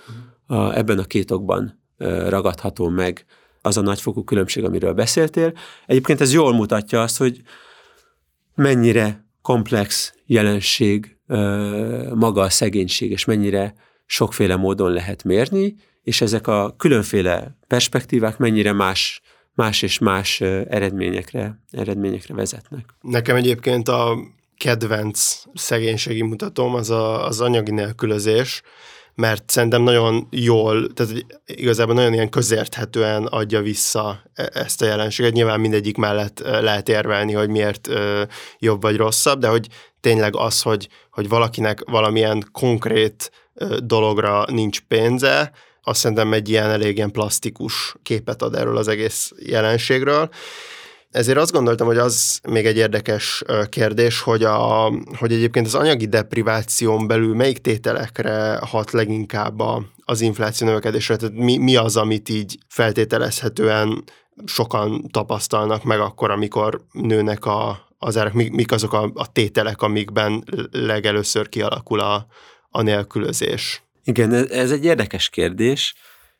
[0.49, 1.81] ebben a két okban
[2.27, 3.25] ragadható meg
[3.61, 5.53] az a nagyfokú különbség, amiről beszéltél.
[5.85, 7.41] Egyébként ez jól mutatja azt, hogy
[8.55, 11.17] mennyire komplex jelenség
[12.13, 13.73] maga a szegénység, és mennyire
[14.05, 19.21] sokféle módon lehet mérni, és ezek a különféle perspektívák mennyire más
[19.55, 22.85] más és más eredményekre, eredményekre vezetnek.
[23.01, 24.17] Nekem egyébként a
[24.57, 28.61] kedvenc szegénységi mutatóm az a, az anyagi nélkülözés,
[29.15, 35.33] mert szerintem nagyon jól, tehát igazából nagyon ilyen közérthetően adja vissza e, ezt a jelenséget.
[35.33, 37.89] Nyilván mindegyik mellett lehet érvelni, hogy miért
[38.59, 39.67] jobb vagy rosszabb, de hogy
[39.99, 43.31] tényleg az, hogy, hogy valakinek valamilyen konkrét
[43.83, 45.51] dologra nincs pénze,
[45.85, 50.29] azt szerintem egy ilyen elég ilyen plastikus képet ad erről az egész jelenségről.
[51.13, 56.05] Ezért azt gondoltam, hogy az még egy érdekes kérdés, hogy, a, hogy egyébként az anyagi
[56.05, 62.29] depriváción belül melyik tételekre hat leginkább a, az infláció növekedésre, tehát mi, mi az, amit
[62.29, 64.03] így feltételezhetően
[64.45, 69.81] sokan tapasztalnak meg akkor, amikor nőnek a, az árak, mik, mik azok a, a tételek,
[69.81, 72.25] amikben legelőször kialakul a,
[72.69, 73.83] a nélkülözés.
[74.03, 75.95] Igen, ez egy érdekes kérdés.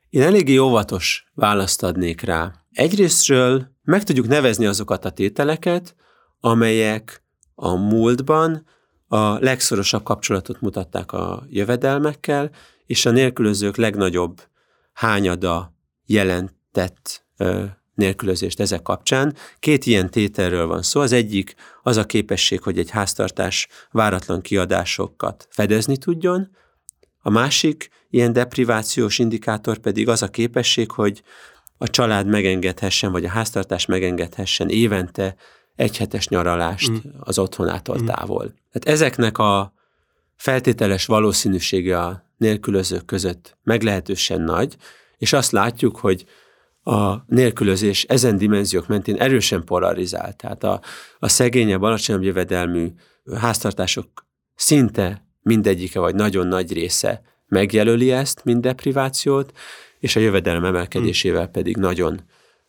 [0.09, 2.53] Én eléggé óvatos választ adnék rá.
[2.71, 5.95] Egyrésztről meg tudjuk nevezni azokat a tételeket,
[6.39, 7.23] amelyek
[7.55, 8.65] a múltban
[9.07, 12.49] a legszorosabb kapcsolatot mutatták a jövedelmekkel,
[12.85, 14.41] és a nélkülözők legnagyobb
[14.93, 15.73] hányada
[16.05, 19.35] jelentett ö, nélkülözést ezek kapcsán.
[19.59, 21.01] Két ilyen tételről van szó.
[21.01, 26.49] Az egyik az a képesség, hogy egy háztartás váratlan kiadásokat fedezni tudjon,
[27.25, 31.23] a másik ilyen deprivációs indikátor pedig az a képesség, hogy
[31.83, 35.35] a család megengedhessen, vagy a háztartás megengedhessen évente
[35.75, 36.95] egyhetes nyaralást mm.
[37.19, 38.05] az otthonától mm.
[38.05, 38.53] távol.
[38.71, 39.73] Tehát ezeknek a
[40.35, 44.75] feltételes valószínűsége a nélkülözők között meglehetősen nagy,
[45.17, 46.25] és azt látjuk, hogy
[46.83, 50.37] a nélkülözés ezen dimenziók mentén erősen polarizált.
[50.37, 50.81] Tehát a,
[51.19, 52.87] a szegényebb, alacsonyabb jövedelmű
[53.35, 59.51] háztartások szinte mindegyike vagy nagyon nagy része megjelöli ezt, mint deprivációt,
[60.03, 62.21] és a jövedelem emelkedésével pedig nagyon,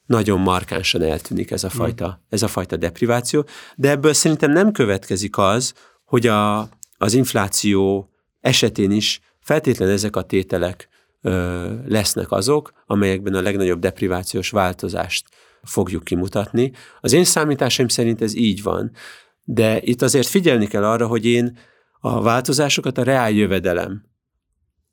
[0.06, 3.46] nagyon markánsan eltűnik ez a fajta, ez a fajta depriváció.
[3.76, 6.68] De ebből szerintem nem következik az, hogy a,
[6.98, 8.08] az infláció
[8.40, 10.88] esetén is feltétlen ezek a tételek
[11.22, 15.28] ö, lesznek azok, amelyekben a legnagyobb deprivációs változást
[15.62, 16.72] fogjuk kimutatni.
[17.00, 18.90] Az én számításaim szerint ez így van,
[19.44, 21.58] de itt azért figyelni kell arra, hogy én
[22.00, 24.02] a változásokat a reál jövedelem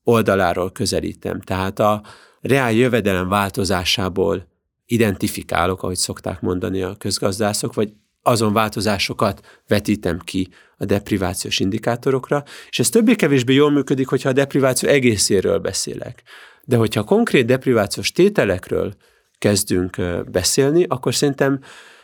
[0.03, 1.41] oldaláról közelítem.
[1.41, 2.01] Tehát a
[2.41, 4.47] reál jövedelem változásából
[4.85, 12.79] identifikálok, ahogy szokták mondani a közgazdászok, vagy azon változásokat vetítem ki a deprivációs indikátorokra, és
[12.79, 16.23] ez többé-kevésbé jól működik, hogyha a depriváció egészéről beszélek.
[16.63, 18.93] De hogyha konkrét deprivációs tételekről
[19.37, 19.97] kezdünk
[20.31, 21.59] beszélni, akkor szerintem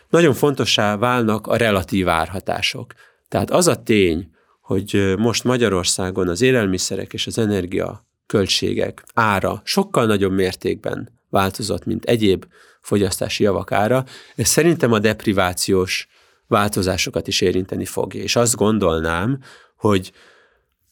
[0.10, 2.93] nagyon fontossá válnak a relatív árhatások.
[3.28, 4.30] Tehát az a tény,
[4.62, 12.06] hogy most Magyarországon az élelmiszerek és az energia költségek ára sokkal nagyobb mértékben változott, mint
[12.06, 12.46] egyéb
[12.82, 16.08] fogyasztási javak ára, ez szerintem a deprivációs
[16.48, 18.22] változásokat is érinteni fogja.
[18.22, 19.40] És azt gondolnám,
[19.76, 20.12] hogy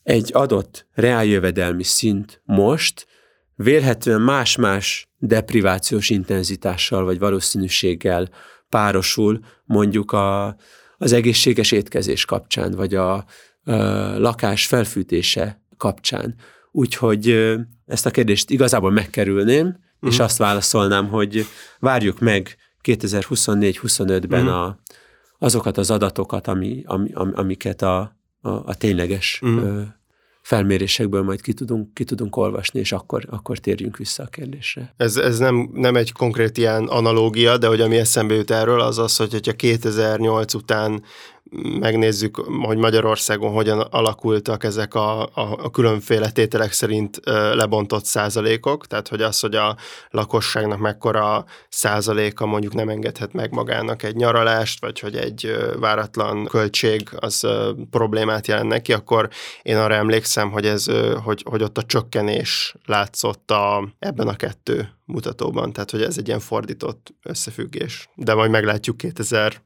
[0.04, 3.08] egy adott reáljövedelmi szint most
[3.56, 8.30] vélhetően más-más deprivációs intenzitással vagy valószínűséggel
[8.70, 10.56] párosul mondjuk a,
[10.98, 13.26] az egészséges étkezés kapcsán, vagy a, a
[14.18, 16.36] lakás felfűtése kapcsán.
[16.78, 20.10] Úgyhogy ezt a kérdést igazából megkerülném, uh-huh.
[20.10, 20.24] és mhm.
[20.24, 21.46] azt válaszolnám, hogy
[21.80, 24.62] várjuk meg 2024-25-ben uh-huh.
[24.62, 24.80] a,
[25.40, 29.88] azokat az adatokat, ami, ami, amiket a, a, a tényleges uh-huh
[30.46, 34.94] felmérésekből majd ki tudunk, ki tudunk olvasni, és akkor, akkor térjünk vissza a kérdésre.
[34.98, 38.98] Ez, ez nem, nem egy konkrét ilyen analógia, de hogy ami eszembe jut erről, az
[38.98, 41.04] az, hogy hogyha 2008 után
[41.80, 47.20] megnézzük, hogy Magyarországon hogyan alakultak ezek a, a, a különféle tételek szerint
[47.54, 49.76] lebontott százalékok, tehát hogy az, hogy a
[50.10, 57.10] lakosságnak mekkora százaléka mondjuk nem engedhet meg magának egy nyaralást, vagy hogy egy váratlan költség
[57.20, 57.48] az
[57.90, 59.30] problémát jelent neki, akkor
[59.62, 60.86] én arra emlékszem, hogy, ez,
[61.24, 66.28] hogy, hogy ott a csökkenés látszott a, ebben a kettő mutatóban, tehát hogy ez egy
[66.28, 68.10] ilyen fordított összefüggés.
[68.16, 69.62] De majd meglátjuk 2000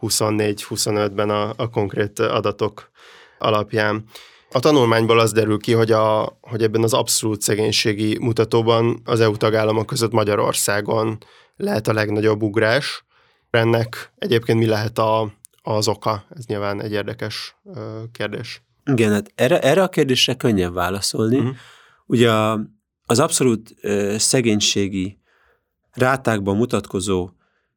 [0.00, 2.90] 24-25-ben a, a konkrét adatok
[3.38, 4.04] alapján.
[4.50, 9.36] A tanulmányból az derül ki, hogy, a, hogy ebben az abszolút szegénységi mutatóban az EU
[9.36, 11.18] tagállamok között Magyarországon
[11.56, 13.04] lehet a legnagyobb ugrás.
[13.50, 15.32] Ennek egyébként mi lehet a,
[15.62, 16.24] az oka?
[16.28, 17.56] Ez nyilván egy érdekes
[18.12, 18.62] kérdés.
[18.84, 21.38] Igen, hát erre, erre a kérdésre könnyen válaszolni.
[21.38, 21.54] Uh-huh.
[22.06, 22.30] Ugye
[23.06, 23.74] az abszolút
[24.16, 25.18] szegénységi
[25.92, 27.30] rátákban mutatkozó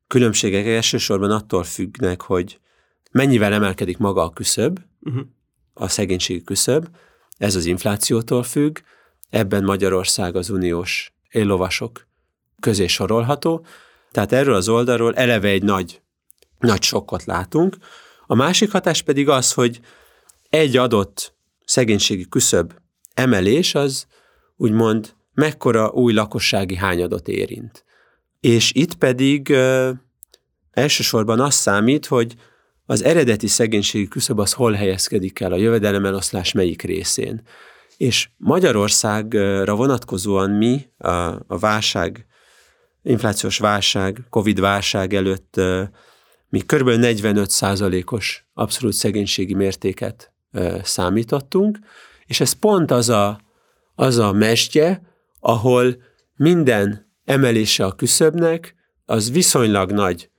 [0.10, 2.60] különbségek elsősorban attól függnek, hogy
[3.12, 5.26] mennyivel emelkedik maga a küszöb, uh-huh.
[5.74, 6.88] a szegénységi küszöb,
[7.38, 8.80] ez az inflációtól függ,
[9.30, 12.08] ebben Magyarország az uniós éllovasok
[12.60, 13.66] közé sorolható,
[14.12, 16.02] tehát erről az oldalról eleve egy nagy,
[16.60, 17.78] nagy sokkot látunk.
[18.28, 19.80] A másik hatás pedig az, hogy
[20.50, 21.34] egy adott
[21.66, 22.74] szegénységi küszöb
[23.14, 24.08] emelés az
[24.58, 27.86] úgymond mekkora új lakossági hányadot érint.
[28.40, 29.92] És itt pedig ö,
[30.72, 32.36] elsősorban az számít, hogy
[32.86, 37.42] az eredeti szegénységi küszöb az hol helyezkedik el, a jövedelemeloszlás melyik részén.
[37.98, 41.10] És Magyarországra vonatkozóan mi a,
[41.48, 42.26] a válság,
[43.04, 45.62] inflációs válság, Covid válság előtt
[46.50, 46.90] mi kb.
[46.90, 47.52] 45
[48.06, 50.32] os abszolút szegénységi mértéket
[50.84, 51.80] számítottunk,
[52.26, 53.40] és ez pont az a,
[53.96, 55.02] az a mestje,
[55.40, 55.98] ahol
[56.36, 60.30] minden emelése a küszöbnek, az viszonylag nagy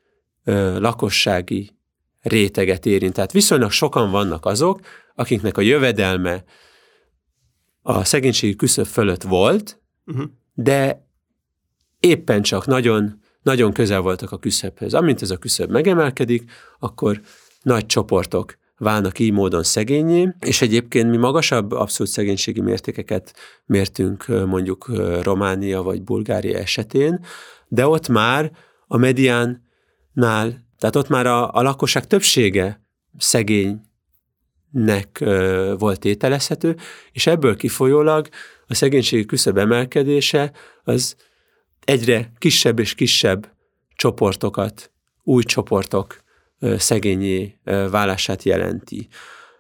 [0.45, 1.71] ö, lakossági
[2.21, 3.13] réteget érint.
[3.13, 4.81] Tehát viszonylag sokan vannak azok,
[5.15, 6.45] akiknek a jövedelme
[7.83, 10.25] a szegénységi küszöb fölött volt, uh-huh.
[10.55, 11.07] de
[12.01, 14.95] éppen csak nagyon, nagyon közel voltak a küszöbhöz.
[14.95, 17.21] Amint ez a küszöb megemelkedik, akkor
[17.63, 23.35] nagy csoportok válnak így módon szegényé, és egyébként mi magasabb abszolút szegénységi mértékeket
[23.67, 24.89] mértünk mondjuk
[25.23, 27.25] Románia vagy Bulgária esetén,
[27.69, 28.53] de ott már
[28.87, 32.85] a mediánnál, tehát ott már a, a lakosság többsége
[33.19, 33.81] szegény
[34.71, 35.25] nek
[35.79, 36.77] volt ételezhető,
[37.13, 38.29] és ebből kifolyólag
[38.67, 40.53] a szegénységi küszöb emelkedése
[40.85, 41.17] az
[41.85, 43.53] egyre kisebb és kisebb
[43.95, 44.91] csoportokat,
[45.23, 46.23] új csoportok
[46.61, 47.59] szegényé
[47.91, 49.09] válását jelenti.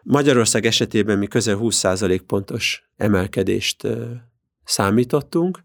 [0.03, 3.87] Magyarország esetében mi közel 20% pontos emelkedést
[4.65, 5.61] számítottunk.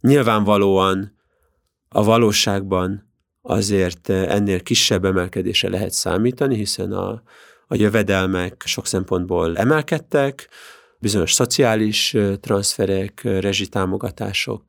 [0.00, 1.16] Nyilvánvalóan
[1.88, 3.12] a valóságban
[3.42, 7.22] azért ennél kisebb emelkedése lehet számítani, hiszen a,
[7.66, 10.48] a jövedelmek sok szempontból emelkedtek,
[10.98, 14.64] bizonyos szociális transferek, rezsitámogatások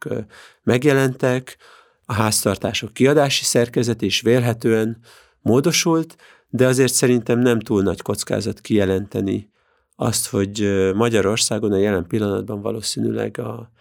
[0.64, 1.58] megjelentek,
[2.06, 4.98] a háztartások kiadási szerkezet is vélhetően
[5.46, 6.16] módosult,
[6.50, 9.50] de azért szerintem nem túl nagy kockázat kijelenteni
[9.96, 13.72] azt, hogy Magyarországon a jelen pillanatban valószínűleg a,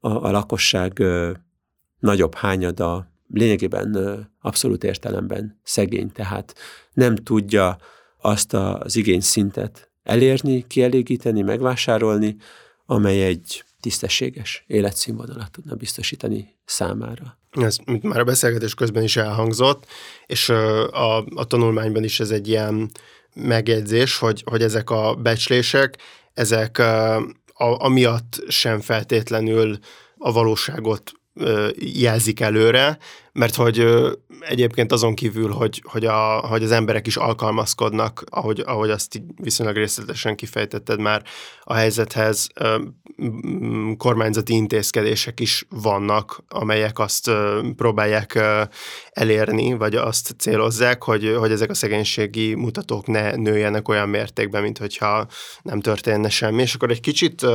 [0.00, 1.02] a, a lakosság
[1.98, 3.96] nagyobb hányada lényegében
[4.40, 6.54] abszolút értelemben szegény, tehát
[6.92, 7.78] nem tudja
[8.20, 12.36] azt az igényszintet elérni, kielégíteni, megvásárolni,
[12.86, 17.38] amely egy tisztességes életszínvonalat tudna biztosítani számára.
[17.60, 19.86] Ez már a beszélgetés közben is elhangzott,
[20.26, 22.90] és a, a tanulmányban is ez egy ilyen
[23.34, 25.98] megjegyzés, hogy, hogy ezek a becslések,
[26.34, 29.78] ezek a, amiatt sem feltétlenül
[30.18, 31.12] a valóságot
[31.76, 32.98] jelzik előre,
[33.32, 33.86] mert hogy
[34.40, 39.76] egyébként azon kívül, hogy, hogy, a, hogy az emberek is alkalmazkodnak, ahogy, ahogy azt viszonylag
[39.76, 41.22] részletesen kifejtetted már
[41.62, 42.48] a helyzethez,
[43.96, 47.30] kormányzati intézkedések is vannak, amelyek azt
[47.76, 48.40] próbálják
[49.10, 54.78] elérni, vagy azt célozzák, hogy, hogy ezek a szegénységi mutatók ne nőjenek olyan mértékben, mint
[54.78, 55.26] hogyha
[55.62, 56.62] nem történne semmi.
[56.62, 57.46] És akkor egy kicsit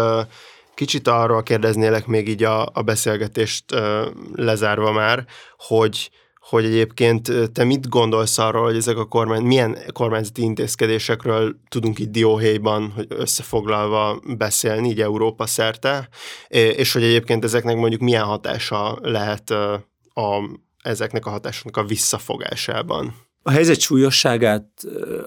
[0.79, 4.05] Kicsit arról kérdeznélek még így a, a beszélgetést uh,
[4.35, 5.25] lezárva már,
[5.57, 11.99] hogy, hogy egyébként te mit gondolsz arról, hogy ezek a kormány, milyen kormányzati intézkedésekről tudunk
[11.99, 16.09] itt dióhéjban, hogy összefoglalva beszélni, így Európa szerte,
[16.47, 23.15] és hogy egyébként ezeknek mondjuk milyen hatása lehet a, ezeknek a hatásoknak a visszafogásában?
[23.43, 24.67] A helyzet súlyosságát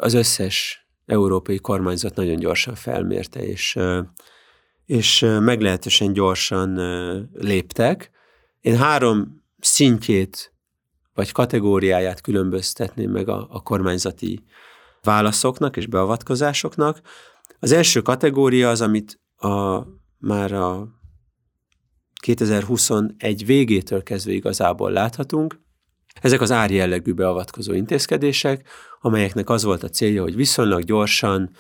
[0.00, 3.78] az összes európai kormányzat nagyon gyorsan felmérte, és
[4.86, 6.80] és meglehetősen gyorsan
[7.32, 8.10] léptek.
[8.60, 10.51] Én három szintjét
[11.14, 14.44] vagy kategóriáját különböztetném meg a, a kormányzati
[15.02, 17.00] válaszoknak és beavatkozásoknak.
[17.58, 19.82] Az első kategória az, amit a,
[20.18, 20.88] már a
[22.22, 25.60] 2021 végétől kezdve igazából láthatunk.
[26.20, 28.68] Ezek az árjellegű beavatkozó intézkedések,
[29.00, 31.50] amelyeknek az volt a célja, hogy viszonylag gyorsan,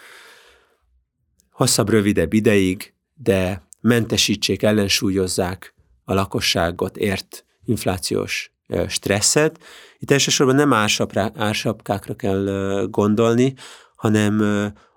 [1.50, 5.74] hosszabb, rövidebb ideig de mentesítsék, ellensúlyozzák
[6.04, 8.51] a lakosságot ért inflációs
[8.88, 9.58] stresszet.
[9.98, 12.46] Itt elsősorban nem ársapra, ársapkákra kell
[12.90, 13.54] gondolni,
[13.96, 14.40] hanem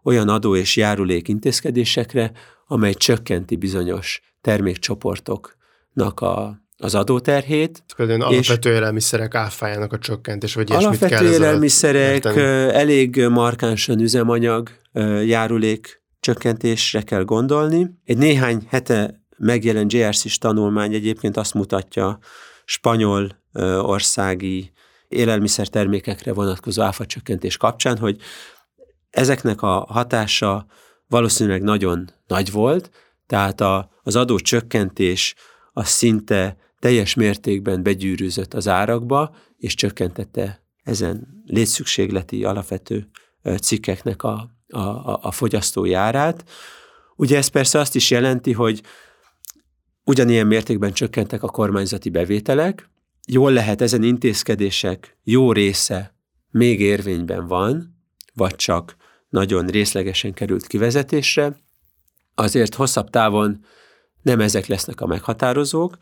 [0.03, 2.31] olyan adó és járulék intézkedésekre,
[2.67, 7.83] amely csökkenti bizonyos termékcsoportoknak a, az adóterhét.
[7.95, 12.25] Például alapvető élelmiszerek áfájának a csökkentés, vagy ilyesmit Alapvető élelmiszerek,
[12.75, 14.69] elég markánsan üzemanyag,
[15.25, 17.89] járulék csökkentésre kell gondolni.
[18.03, 22.19] Egy néhány hete megjelent JRC-s tanulmány egyébként azt mutatja
[22.65, 23.43] spanyol
[23.79, 24.71] országi
[25.07, 28.21] élelmiszertermékekre vonatkozó áfacsökkentés kapcsán, hogy
[29.09, 30.65] ezeknek a hatása
[31.07, 32.89] valószínűleg nagyon nagy volt,
[33.27, 35.35] tehát a, az adó csökkentés
[35.73, 43.09] az szinte teljes mértékben begyűrűzött az árakba, és csökkentette ezen létszükségleti alapvető
[43.61, 46.43] cikkeknek a, a, a, a fogyasztói árát.
[47.15, 48.81] Ugye ez persze azt is jelenti, hogy
[50.05, 52.89] ugyanilyen mértékben csökkentek a kormányzati bevételek,
[53.27, 56.15] jól lehet ezen intézkedések jó része
[56.51, 57.95] még érvényben van,
[58.33, 58.95] vagy csak
[59.29, 61.57] nagyon részlegesen került kivezetésre,
[62.35, 63.65] azért hosszabb távon
[64.21, 65.97] nem ezek lesznek a meghatározók.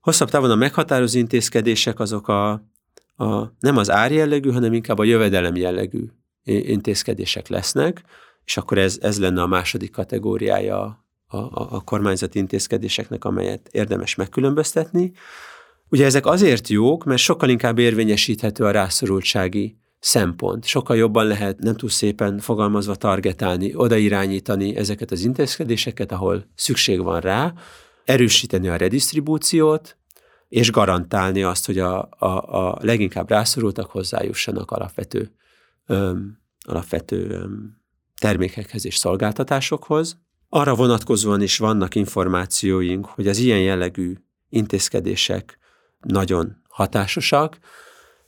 [0.00, 2.50] Hosszabb távon a meghatározó intézkedések azok a,
[3.16, 6.06] a nem az árjellegű, hanem inkább a jövedelem jellegű
[6.44, 8.02] intézkedések lesznek,
[8.44, 14.14] és akkor ez, ez lenne a második kategóriája a, a, a kormányzati intézkedéseknek, amelyet érdemes
[14.14, 15.12] megkülönböztetni.
[15.88, 20.64] Ugye ezek azért jók, mert sokkal inkább érvényesíthető a rászorultsági szempont.
[20.64, 27.20] Sokkal jobban lehet, nem túl szépen fogalmazva targetálni, odairányítani ezeket az intézkedéseket, ahol szükség van
[27.20, 27.52] rá,
[28.04, 29.96] erősíteni a redistribúciót,
[30.48, 32.26] és garantálni azt, hogy a, a,
[32.68, 35.30] a leginkább rászorultak hozzájussanak alapvető
[35.86, 37.76] öm, alapvető öm,
[38.20, 40.18] termékekhez és szolgáltatásokhoz.
[40.52, 44.14] Arra vonatkozóan is vannak információink, hogy az ilyen jellegű
[44.48, 45.58] intézkedések
[46.00, 47.58] nagyon hatásosak.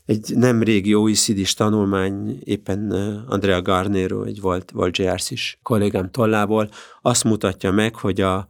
[0.05, 2.91] Egy nem régi OECD-s tanulmány, éppen
[3.29, 6.71] Andrea Garnero, egy volt, volt JRC-s kollégám tollából,
[7.01, 8.47] azt mutatja meg, hogy a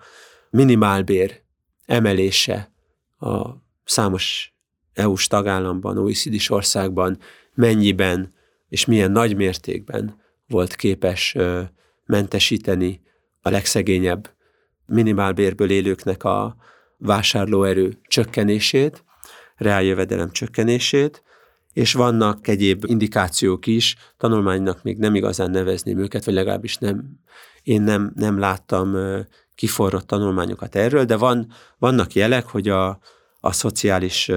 [0.51, 1.43] minimálbér
[1.87, 2.73] emelése
[3.19, 3.49] a
[3.85, 4.55] számos
[4.93, 7.19] EU-s tagállamban, OECD-s országban
[7.55, 8.35] mennyiben
[8.69, 11.37] és milyen nagy mértékben volt képes
[12.07, 13.01] mentesíteni
[13.43, 14.31] a legszegényebb
[14.87, 16.57] minimálbérből élőknek a
[16.97, 19.05] vásárlóerő csökkenését,
[19.57, 21.23] reáljövedelem csökkenését,
[21.73, 27.21] és vannak egyéb indikációk is, tanulmánynak még nem igazán nevezném őket, vagy legalábbis nem,
[27.63, 28.97] én nem, nem láttam
[29.55, 32.99] kiforrott tanulmányokat erről, de van, vannak jelek, hogy a,
[33.41, 34.31] a szociális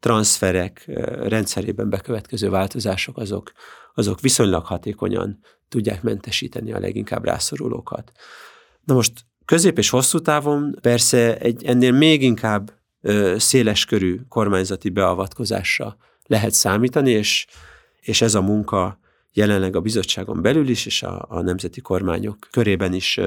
[0.00, 0.84] transferek
[1.22, 3.52] rendszerében bekövetkező változások azok,
[3.94, 5.38] azok viszonylag hatékonyan
[5.68, 8.12] tudják mentesíteni a leginkább rászorulókat.
[8.84, 9.12] Na most
[9.44, 12.72] közép és hosszú távon persze egy ennél még inkább
[13.36, 17.46] széleskörű kormányzati beavatkozásra lehet számítani, és,
[18.00, 18.98] és ez a munka
[19.32, 23.20] jelenleg a bizottságon belül is, és a, a nemzeti kormányok körében is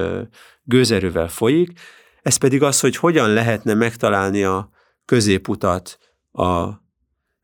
[0.62, 1.80] gőzerővel folyik.
[2.22, 4.70] Ez pedig az, hogy hogyan lehetne megtalálni a
[5.04, 5.98] középutat
[6.32, 6.68] a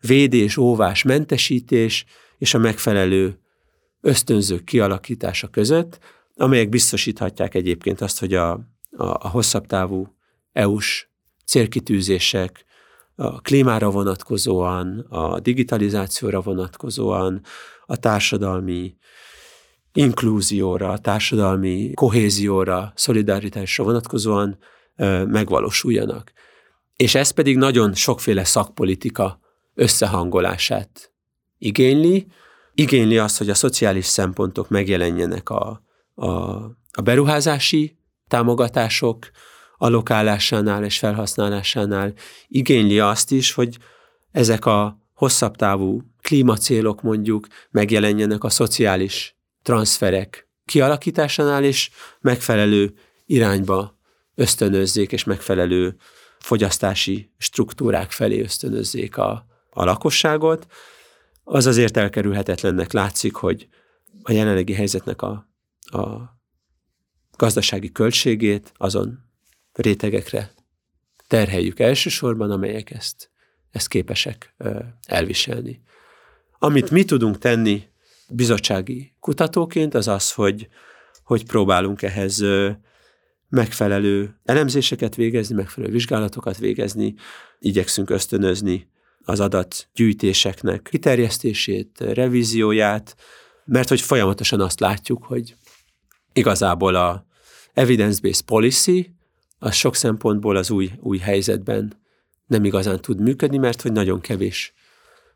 [0.00, 2.04] védés, óvás, mentesítés
[2.40, 3.38] és a megfelelő
[4.00, 5.98] ösztönzők kialakítása között,
[6.34, 8.60] amelyek biztosíthatják egyébként azt, hogy a, a,
[8.96, 10.16] a hosszabb távú
[10.52, 11.08] EU-s
[11.44, 12.64] célkitűzések
[13.14, 17.40] a klímára vonatkozóan, a digitalizációra vonatkozóan,
[17.86, 18.96] a társadalmi
[19.92, 24.58] inklúzióra, a társadalmi kohézióra, szolidaritásra vonatkozóan
[25.26, 26.32] megvalósuljanak.
[26.96, 29.40] És ez pedig nagyon sokféle szakpolitika
[29.74, 31.10] összehangolását
[31.60, 32.26] igényli.
[32.74, 35.82] Igényli azt, hogy a szociális szempontok megjelenjenek a,
[36.14, 36.30] a,
[36.92, 37.98] a beruházási
[38.28, 39.30] támogatások
[39.76, 42.12] alokálásánál és felhasználásánál.
[42.48, 43.78] Igényli azt is, hogy
[44.32, 51.90] ezek a hosszabb távú klímacélok mondjuk megjelenjenek a szociális transferek kialakításánál, és
[52.20, 52.94] megfelelő
[53.26, 53.98] irányba
[54.34, 55.96] ösztönözzék, és megfelelő
[56.38, 60.66] fogyasztási struktúrák felé ösztönözzék a, a lakosságot.
[61.52, 63.68] Az azért elkerülhetetlennek látszik, hogy
[64.22, 65.48] a jelenlegi helyzetnek a,
[65.80, 66.08] a
[67.36, 69.18] gazdasági költségét azon
[69.72, 70.52] rétegekre
[71.26, 73.30] terheljük elsősorban, amelyek ezt,
[73.70, 74.54] ezt képesek
[75.06, 75.82] elviselni.
[76.58, 77.82] Amit mi tudunk tenni
[78.28, 80.68] bizottsági kutatóként, az az, hogy,
[81.24, 82.44] hogy próbálunk ehhez
[83.48, 87.14] megfelelő elemzéseket végezni, megfelelő vizsgálatokat végezni,
[87.58, 88.88] igyekszünk ösztönözni
[89.24, 93.16] az adatgyűjtéseknek kiterjesztését, revízióját,
[93.64, 95.54] mert hogy folyamatosan azt látjuk, hogy
[96.32, 97.26] igazából a
[97.72, 99.14] evidence-based policy
[99.58, 102.00] az sok szempontból az új, új helyzetben
[102.46, 104.74] nem igazán tud működni, mert hogy nagyon kevés,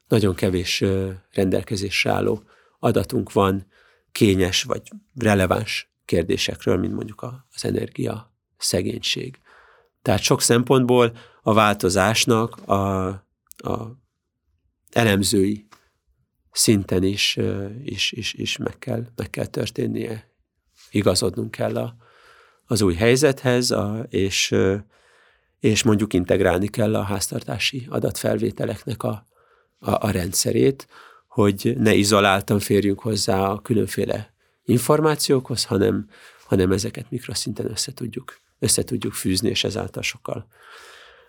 [0.09, 0.85] nagyon kevés
[1.33, 2.43] rendelkezésre álló
[2.79, 3.67] adatunk van
[4.13, 4.83] kényes vagy
[5.15, 9.39] releváns kérdésekről, mint mondjuk az energia szegénység.
[10.03, 13.07] Tehát sok szempontból a változásnak a,
[13.57, 14.03] a
[14.91, 15.67] elemzői
[16.53, 17.39] szinten is,
[17.85, 20.33] is, is, is meg, kell, meg kell történnie.
[20.91, 21.97] Igazodnunk kell a,
[22.67, 24.55] az új helyzethez, a, és,
[25.61, 29.27] és mondjuk integrálni kell a háztartási adatfelvételeknek a,
[29.79, 30.89] a, a rendszerét,
[31.27, 34.35] hogy ne izoláltan férjünk hozzá a különféle
[34.65, 36.09] információkhoz, hanem,
[36.47, 40.47] hanem ezeket mikroszinten össze tudjuk, össze tudjuk fűzni, és ezáltal sokkal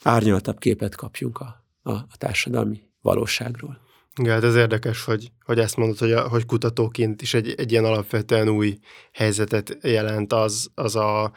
[0.04, 3.80] árnyaltabb képet kapjunk a, a, a társadalmi valóságról.
[4.20, 7.72] Igen, hát ez érdekes, hogy, hogy ezt mondod, hogy, a, hogy kutatóként is egy, egy
[7.72, 8.78] ilyen alapvetően új
[9.14, 11.32] helyzetet jelent az, az a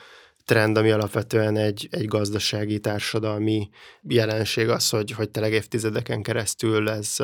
[0.45, 3.69] trend, ami alapvetően egy, egy gazdasági, társadalmi
[4.03, 7.17] jelenség az, hogy, hogy tényleg évtizedeken keresztül ez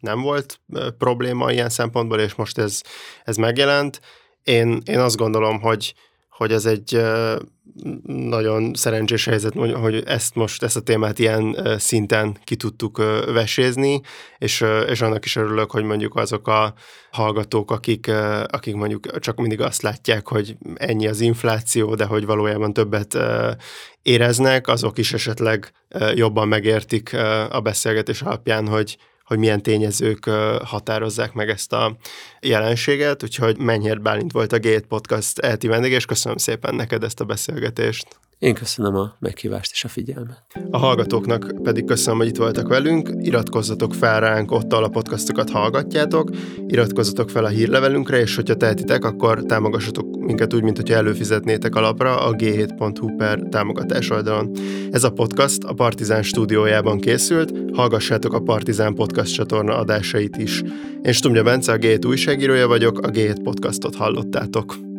[0.00, 0.60] nem volt
[0.98, 2.80] probléma ilyen szempontból, és most ez,
[3.24, 4.00] ez megjelent.
[4.42, 5.94] Én, én azt gondolom, hogy,
[6.28, 7.02] hogy ez egy
[8.06, 12.96] nagyon szerencsés helyzet, hogy ezt most, ezt a témát ilyen szinten ki tudtuk
[13.32, 14.00] vesézni,
[14.38, 16.74] és, és annak is örülök, hogy mondjuk azok a
[17.10, 18.10] hallgatók, akik,
[18.46, 23.18] akik mondjuk csak mindig azt látják, hogy ennyi az infláció, de hogy valójában többet
[24.02, 25.72] éreznek, azok is esetleg
[26.14, 27.14] jobban megértik
[27.50, 30.24] a beszélgetés alapján, hogy, hogy milyen tényezők
[30.64, 31.96] határozzák meg ezt a
[32.40, 37.20] jelenséget, úgyhogy Mennyert Bálint volt a Gate Podcast elti vendég, és köszönöm szépen neked ezt
[37.20, 38.23] a beszélgetést.
[38.44, 40.44] Én köszönöm a meghívást és a figyelmet.
[40.70, 43.10] A hallgatóknak pedig köszönöm, hogy itt voltak velünk.
[43.20, 46.30] Iratkozzatok fel ránk, ott a podcastokat hallgatjátok,
[46.66, 52.20] iratkozzatok fel a hírlevelünkre, és hogyha tehetitek, akkor támogassatok minket úgy, mint hogyha előfizetnétek alapra
[52.20, 54.50] a g7.hu per támogatás oldalon.
[54.90, 60.62] Ez a podcast a Partizán stúdiójában készült, hallgassátok a Partizán podcast csatorna adásait is.
[61.02, 64.93] Én Stumja Bence, a G7 újságírója vagyok, a G7 podcastot hallottátok.